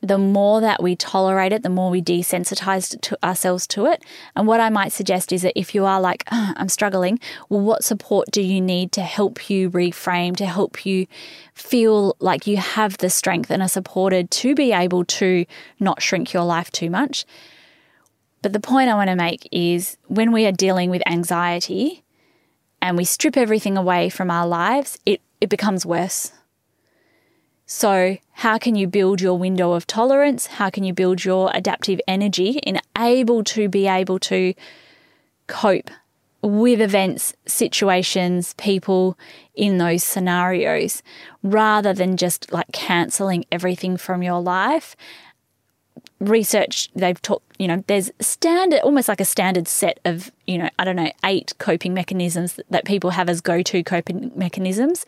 the 0.05 0.19
more 0.19 0.61
that 0.61 0.83
we 0.83 0.97
tolerate 0.97 1.53
it, 1.53 1.63
the 1.63 1.71
more 1.71 1.91
we 1.91 2.03
desensitize 2.03 3.01
to 3.01 3.19
ourselves 3.25 3.67
to 3.69 3.87
it. 3.87 4.05
And 4.37 4.47
what 4.47 4.61
I 4.61 4.69
might 4.69 4.93
suggest 4.93 5.33
is 5.33 5.43
that 5.43 5.59
if 5.59 5.75
you 5.75 5.85
are 5.85 6.01
like, 6.01 6.25
oh, 6.31 6.53
I'm 6.57 6.69
struggling, 6.69 7.19
well, 7.49 7.61
what 7.61 7.85
support 7.85 8.31
do 8.31 8.43
you 8.43 8.61
need 8.61 8.93
to 8.93 9.03
help 9.03 9.49
you 9.49 9.71
reframe, 9.71 10.37
to 10.37 10.47
help 10.47 10.85
you 10.85 11.07
feel 11.55 12.17
like 12.21 12.47
you 12.47 12.59
have 12.59 12.99
the 12.99 13.11
strength 13.11 13.51
and 13.51 13.63
are 13.63 13.69
supported 13.69 14.31
to 14.33 14.55
be 14.55 14.73
able 14.73 15.05
to 15.05 15.47
not 15.81 16.03
shrink 16.03 16.33
your 16.33 16.45
life 16.45 16.71
too 16.71 16.91
much? 16.91 17.25
But 18.43 18.53
the 18.53 18.61
point 18.61 18.91
I 18.91 18.95
want 18.95 19.09
to 19.09 19.17
make 19.17 19.49
is 19.51 19.97
when 20.07 20.31
we 20.31 20.45
are 20.47 20.53
dealing 20.53 20.91
with 20.91 21.03
anxiety 21.07 22.05
and 22.83 22.99
we 22.99 23.05
strip 23.05 23.39
everything 23.39 23.79
away 23.79 24.11
from 24.11 24.31
our 24.31 24.47
lives, 24.47 24.99
it, 25.07 25.23
it 25.41 25.49
becomes 25.49 25.87
worse 25.87 26.33
so, 27.67 28.19
how 28.33 28.59
can 28.59 28.75
you 28.75 28.87
build 28.87 29.21
your 29.21 29.39
window 29.39 29.73
of 29.73 29.87
tolerance? 29.87 30.47
How 30.47 30.69
can 30.69 30.85
you 30.85 30.93
build 30.93 31.25
your 31.25 31.51
adaptive 31.55 32.01
energy 32.07 32.59
in 32.59 32.79
able 32.99 33.43
to 33.45 33.69
be 33.69 33.87
able 33.87 34.19
to 34.21 34.53
cope 35.47 35.91
with 36.43 36.79
events, 36.79 37.33
situations, 37.47 38.53
people 38.59 39.17
in 39.55 39.79
those 39.79 40.05
scenarios 40.05 41.03
rather 41.43 41.95
than 41.95 42.19
just 42.19 42.53
like 42.53 42.71
canceling 42.73 43.47
everything 43.51 43.97
from 43.97 44.23
your 44.23 44.43
life? 44.43 44.95
Research, 46.21 46.91
they've 46.95 47.21
talked, 47.23 47.47
you 47.59 47.67
know, 47.67 47.83
there's 47.87 48.11
standard, 48.21 48.81
almost 48.81 49.09
like 49.09 49.21
a 49.21 49.25
standard 49.25 49.69
set 49.69 50.01
of, 50.05 50.31
you 50.47 50.59
know, 50.59 50.69
I 50.79 50.85
don't 50.85 50.97
know, 50.97 51.13
eight 51.25 51.55
coping 51.59 51.95
mechanisms 51.95 52.61
that 52.69 52.85
people 52.85 53.11
have 53.11 53.31
as 53.31 53.41
go 53.41 53.63
to 53.63 53.83
coping 53.83 54.33
mechanisms. 54.35 55.07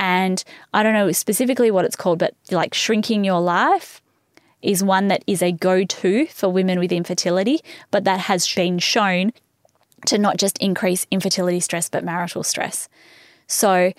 And 0.00 0.42
I 0.72 0.82
don't 0.82 0.94
know 0.94 1.12
specifically 1.12 1.70
what 1.70 1.84
it's 1.84 1.94
called, 1.94 2.18
but 2.18 2.34
like 2.50 2.72
shrinking 2.72 3.22
your 3.22 3.38
life 3.38 4.00
is 4.62 4.82
one 4.82 5.08
that 5.08 5.22
is 5.26 5.42
a 5.42 5.52
go 5.52 5.84
to 5.84 6.26
for 6.26 6.48
women 6.48 6.78
with 6.78 6.90
infertility, 6.90 7.60
but 7.90 8.04
that 8.04 8.20
has 8.20 8.52
been 8.52 8.78
shown 8.78 9.30
to 10.06 10.16
not 10.16 10.38
just 10.38 10.56
increase 10.56 11.06
infertility 11.10 11.60
stress, 11.60 11.90
but 11.90 12.02
marital 12.02 12.42
stress. 12.42 12.88
So, 13.46 13.92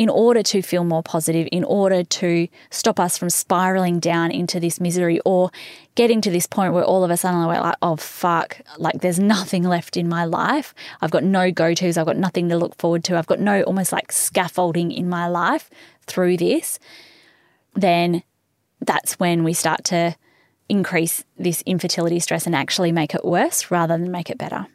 in 0.00 0.08
order 0.08 0.42
to 0.42 0.62
feel 0.62 0.82
more 0.82 1.02
positive, 1.02 1.46
in 1.52 1.62
order 1.62 2.02
to 2.02 2.48
stop 2.70 2.98
us 2.98 3.18
from 3.18 3.28
spiraling 3.28 4.00
down 4.00 4.30
into 4.30 4.58
this 4.58 4.80
misery 4.80 5.20
or 5.26 5.50
getting 5.94 6.22
to 6.22 6.30
this 6.30 6.46
point 6.46 6.72
where 6.72 6.82
all 6.82 7.04
of 7.04 7.10
a 7.10 7.18
sudden 7.18 7.46
we're 7.46 7.60
like, 7.60 7.76
oh, 7.82 7.96
fuck, 7.96 8.62
like 8.78 9.02
there's 9.02 9.18
nothing 9.36 9.62
left 9.62 9.98
in 9.98 10.08
my 10.08 10.24
life. 10.24 10.74
I've 11.02 11.10
got 11.10 11.22
no 11.22 11.50
go 11.50 11.74
tos. 11.74 11.98
I've 11.98 12.06
got 12.06 12.16
nothing 12.16 12.48
to 12.48 12.56
look 12.56 12.74
forward 12.76 13.04
to. 13.04 13.18
I've 13.18 13.26
got 13.26 13.40
no 13.40 13.60
almost 13.64 13.92
like 13.92 14.10
scaffolding 14.10 14.90
in 14.90 15.06
my 15.06 15.28
life 15.28 15.68
through 16.06 16.38
this. 16.38 16.78
Then 17.74 18.22
that's 18.80 19.20
when 19.20 19.44
we 19.44 19.52
start 19.52 19.84
to 19.84 20.16
increase 20.70 21.24
this 21.36 21.60
infertility 21.66 22.20
stress 22.20 22.46
and 22.46 22.56
actually 22.56 22.90
make 22.90 23.14
it 23.14 23.22
worse 23.22 23.70
rather 23.70 23.98
than 23.98 24.10
make 24.10 24.30
it 24.30 24.38
better. 24.38 24.66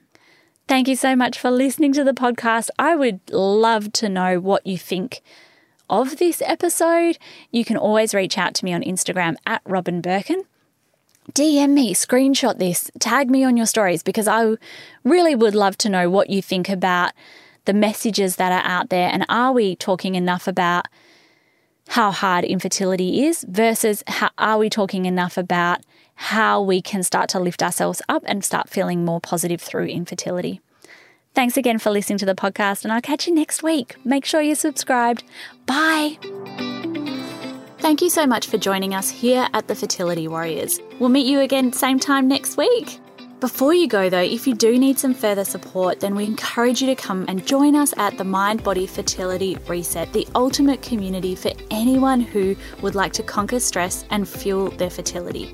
Thank 0.68 0.88
you 0.88 0.96
so 0.96 1.16
much 1.16 1.38
for 1.38 1.52
listening 1.52 1.94
to 1.94 2.04
the 2.04 2.12
podcast. 2.12 2.72
I 2.80 2.96
would 2.96 3.20
love 3.30 3.92
to 3.94 4.10
know 4.10 4.40
what 4.40 4.66
you 4.66 4.80
think 4.80 5.22
of 5.92 6.18
this 6.18 6.42
episode. 6.44 7.20
You 7.52 7.64
can 7.64 7.78
always 7.78 8.16
reach 8.16 8.36
out 8.36 8.56
to 8.56 8.66
me 8.66 8.74
on 8.74 8.82
Instagram 8.82 9.36
at 9.46 9.62
Robyn 9.66 10.02
Birkin. 10.02 10.44
DM 11.34 11.70
me, 11.70 11.94
screenshot 11.94 12.58
this, 12.58 12.90
tag 13.00 13.30
me 13.30 13.44
on 13.44 13.58
your 13.58 13.68
stories 13.68 14.02
because 14.02 14.28
I 14.28 14.56
really 15.04 15.36
would 15.36 15.54
love 15.54 15.78
to 15.80 15.90
know 15.90 16.10
what 16.10 16.32
you 16.32 16.42
think 16.42 16.68
about 16.68 17.12
the 17.66 17.74
messages 17.74 18.38
that 18.38 18.52
are 18.52 18.68
out 18.68 18.90
there 18.90 19.10
and 19.12 19.24
are 19.30 19.52
we 19.52 19.76
talking 19.76 20.16
enough 20.16 20.48
about 20.48 20.88
how 21.90 22.10
hard 22.10 22.44
infertility 22.44 23.26
is 23.26 23.46
versus 23.48 24.04
how 24.08 24.30
are 24.40 24.58
we 24.58 24.70
talking 24.70 25.06
enough 25.06 25.38
about 25.38 25.82
how 26.16 26.62
we 26.62 26.82
can 26.82 27.04
start 27.04 27.30
to 27.30 27.40
lift 27.40 27.62
ourselves 27.62 28.02
up 28.10 28.24
and 28.26 28.44
start 28.44 28.70
feeling 28.70 29.06
more 29.06 29.20
positive 29.20 29.62
through 29.62 29.86
infertility. 29.86 30.62
Thanks 31.34 31.58
again 31.58 31.80
for 31.80 31.92
listening 31.92 32.18
to 32.20 32.26
the 32.26 32.36
podcast, 32.36 32.84
and 32.84 32.94
I'll 32.94 33.02
catch 33.02 33.28
you 33.28 33.36
next 33.36 33.62
week. 33.62 33.98
Make 34.06 34.24
sure 34.26 34.42
you're 34.42 34.56
subscribed. 34.56 35.24
Bye. 35.66 36.18
Thank 37.80 38.02
you 38.02 38.10
so 38.10 38.26
much 38.26 38.48
for 38.48 38.58
joining 38.58 38.96
us 38.96 39.10
here 39.10 39.48
at 39.54 39.68
the 39.68 39.76
Fertility 39.76 40.28
Warriors. 40.28 40.80
We'll 41.00 41.10
meet 41.10 41.28
you 41.28 41.42
again 41.42 41.74
same 41.74 42.00
time 42.00 42.28
next 42.28 42.58
week. 42.58 43.00
Before 43.42 43.74
you 43.74 43.88
go 43.88 44.10
though, 44.10 44.22
if 44.22 44.48
you 44.48 44.56
do 44.56 44.80
need 44.80 44.98
some 44.98 45.14
further 45.14 45.44
support, 45.44 46.00
then 46.00 46.16
we 46.16 46.24
encourage 46.24 46.82
you 46.82 46.88
to 46.88 46.96
come 46.96 47.26
and 47.28 47.46
join 47.46 47.76
us 47.76 47.94
at 47.98 48.18
the 48.18 48.24
Mind 48.24 48.64
Body 48.64 48.88
Fertility 48.88 49.58
Reset, 49.68 50.12
the 50.14 50.28
ultimate 50.36 50.82
community 50.82 51.36
for 51.36 51.52
anyone 51.70 52.22
who 52.22 52.56
would 52.82 52.96
like 52.96 53.12
to 53.14 53.24
conquer 53.24 53.60
stress 53.60 54.06
and 54.10 54.28
fuel 54.28 54.70
their 54.72 54.90
fertility. 54.90 55.54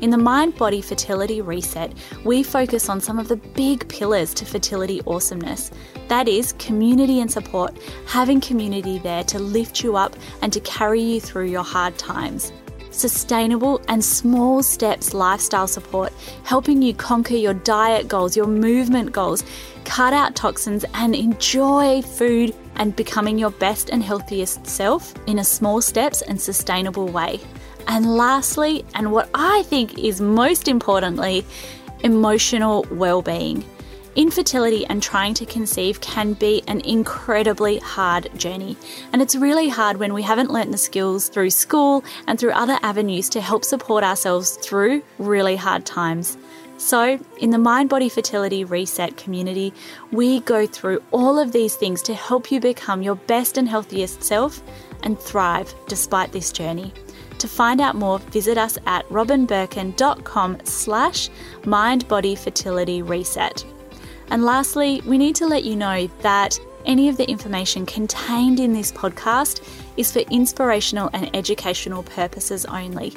In 0.00 0.10
the 0.10 0.18
Mind 0.18 0.56
Body 0.56 0.80
Fertility 0.80 1.40
Reset, 1.40 1.92
we 2.24 2.44
focus 2.44 2.88
on 2.88 3.00
some 3.00 3.18
of 3.18 3.26
the 3.26 3.34
big 3.34 3.88
pillars 3.88 4.32
to 4.34 4.44
fertility 4.44 5.00
awesomeness. 5.08 5.72
That 6.06 6.28
is, 6.28 6.52
community 6.52 7.18
and 7.18 7.28
support, 7.28 7.76
having 8.06 8.40
community 8.40 8.98
there 8.98 9.24
to 9.24 9.40
lift 9.40 9.82
you 9.82 9.96
up 9.96 10.14
and 10.40 10.52
to 10.52 10.60
carry 10.60 11.00
you 11.00 11.20
through 11.20 11.46
your 11.46 11.64
hard 11.64 11.98
times. 11.98 12.52
Sustainable 12.92 13.80
and 13.88 14.04
small 14.04 14.62
steps 14.62 15.14
lifestyle 15.14 15.66
support, 15.66 16.12
helping 16.44 16.80
you 16.80 16.94
conquer 16.94 17.34
your 17.34 17.54
diet 17.54 18.06
goals, 18.06 18.36
your 18.36 18.46
movement 18.46 19.10
goals, 19.10 19.42
cut 19.84 20.12
out 20.12 20.36
toxins, 20.36 20.84
and 20.94 21.16
enjoy 21.16 22.02
food 22.02 22.54
and 22.76 22.94
becoming 22.94 23.36
your 23.36 23.50
best 23.50 23.90
and 23.90 24.04
healthiest 24.04 24.64
self 24.64 25.12
in 25.26 25.40
a 25.40 25.44
small 25.44 25.80
steps 25.80 26.22
and 26.22 26.40
sustainable 26.40 27.08
way. 27.08 27.40
And 27.88 28.16
lastly, 28.16 28.84
and 28.94 29.10
what 29.12 29.28
I 29.34 29.62
think 29.64 29.98
is 29.98 30.20
most 30.20 30.68
importantly, 30.68 31.44
emotional 32.04 32.86
well 32.90 33.22
being. 33.22 33.64
Infertility 34.14 34.84
and 34.86 35.02
trying 35.02 35.32
to 35.34 35.46
conceive 35.46 36.00
can 36.00 36.32
be 36.32 36.62
an 36.66 36.80
incredibly 36.80 37.78
hard 37.78 38.28
journey. 38.36 38.76
And 39.12 39.22
it's 39.22 39.36
really 39.36 39.68
hard 39.68 39.98
when 39.98 40.12
we 40.12 40.22
haven't 40.22 40.50
learnt 40.50 40.72
the 40.72 40.78
skills 40.78 41.28
through 41.28 41.50
school 41.50 42.04
and 42.26 42.38
through 42.38 42.50
other 42.50 42.78
avenues 42.82 43.28
to 43.30 43.40
help 43.40 43.64
support 43.64 44.02
ourselves 44.02 44.56
through 44.56 45.02
really 45.18 45.56
hard 45.56 45.86
times. 45.86 46.36
So, 46.78 47.18
in 47.40 47.50
the 47.50 47.58
Mind 47.58 47.88
Body 47.88 48.08
Fertility 48.08 48.64
Reset 48.64 49.16
community, 49.16 49.72
we 50.12 50.40
go 50.40 50.66
through 50.66 51.02
all 51.10 51.38
of 51.38 51.52
these 51.52 51.74
things 51.74 52.02
to 52.02 52.14
help 52.14 52.52
you 52.52 52.60
become 52.60 53.02
your 53.02 53.16
best 53.16 53.56
and 53.56 53.68
healthiest 53.68 54.22
self 54.22 54.62
and 55.02 55.18
thrive 55.18 55.72
despite 55.86 56.32
this 56.32 56.52
journey. 56.52 56.92
To 57.38 57.48
find 57.48 57.80
out 57.80 57.94
more, 57.94 58.18
visit 58.18 58.58
us 58.58 58.76
at 58.86 59.08
robynbirkin.com 59.08 60.58
slash 60.64 61.30
mindbodyfertilityreset. 61.62 63.64
And 64.30 64.44
lastly, 64.44 65.00
we 65.06 65.16
need 65.18 65.36
to 65.36 65.46
let 65.46 65.64
you 65.64 65.76
know 65.76 66.08
that 66.20 66.58
any 66.84 67.08
of 67.08 67.16
the 67.16 67.28
information 67.28 67.86
contained 67.86 68.60
in 68.60 68.72
this 68.72 68.90
podcast 68.90 69.62
is 69.96 70.10
for 70.10 70.20
inspirational 70.30 71.10
and 71.12 71.34
educational 71.36 72.02
purposes 72.02 72.64
only. 72.66 73.14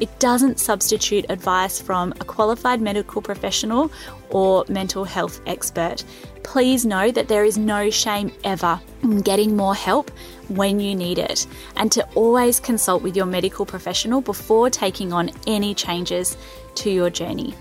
It 0.00 0.18
doesn't 0.18 0.60
substitute 0.60 1.26
advice 1.28 1.80
from 1.80 2.12
a 2.20 2.24
qualified 2.24 2.80
medical 2.80 3.22
professional 3.22 3.90
or 4.30 4.64
mental 4.68 5.04
health 5.04 5.40
expert. 5.46 6.04
Please 6.42 6.84
know 6.84 7.10
that 7.10 7.28
there 7.28 7.44
is 7.44 7.56
no 7.56 7.90
shame 7.90 8.32
ever 8.44 8.80
in 9.02 9.22
getting 9.22 9.56
more 9.56 9.74
help 9.74 10.10
when 10.48 10.80
you 10.80 10.94
need 10.94 11.18
it, 11.18 11.46
and 11.76 11.90
to 11.92 12.04
always 12.14 12.60
consult 12.60 13.02
with 13.02 13.16
your 13.16 13.26
medical 13.26 13.66
professional 13.66 14.20
before 14.20 14.70
taking 14.70 15.12
on 15.12 15.30
any 15.46 15.74
changes 15.74 16.36
to 16.76 16.90
your 16.90 17.10
journey. 17.10 17.54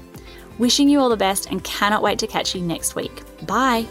Wishing 0.60 0.88
you 0.88 1.00
all 1.00 1.10
the 1.10 1.18
best 1.18 1.50
and 1.50 1.64
cannot 1.64 2.04
wait 2.04 2.20
to 2.20 2.28
catch 2.28 2.54
you 2.54 2.62
next 2.62 2.96
week. 2.96 3.24
Bye. 3.48 3.88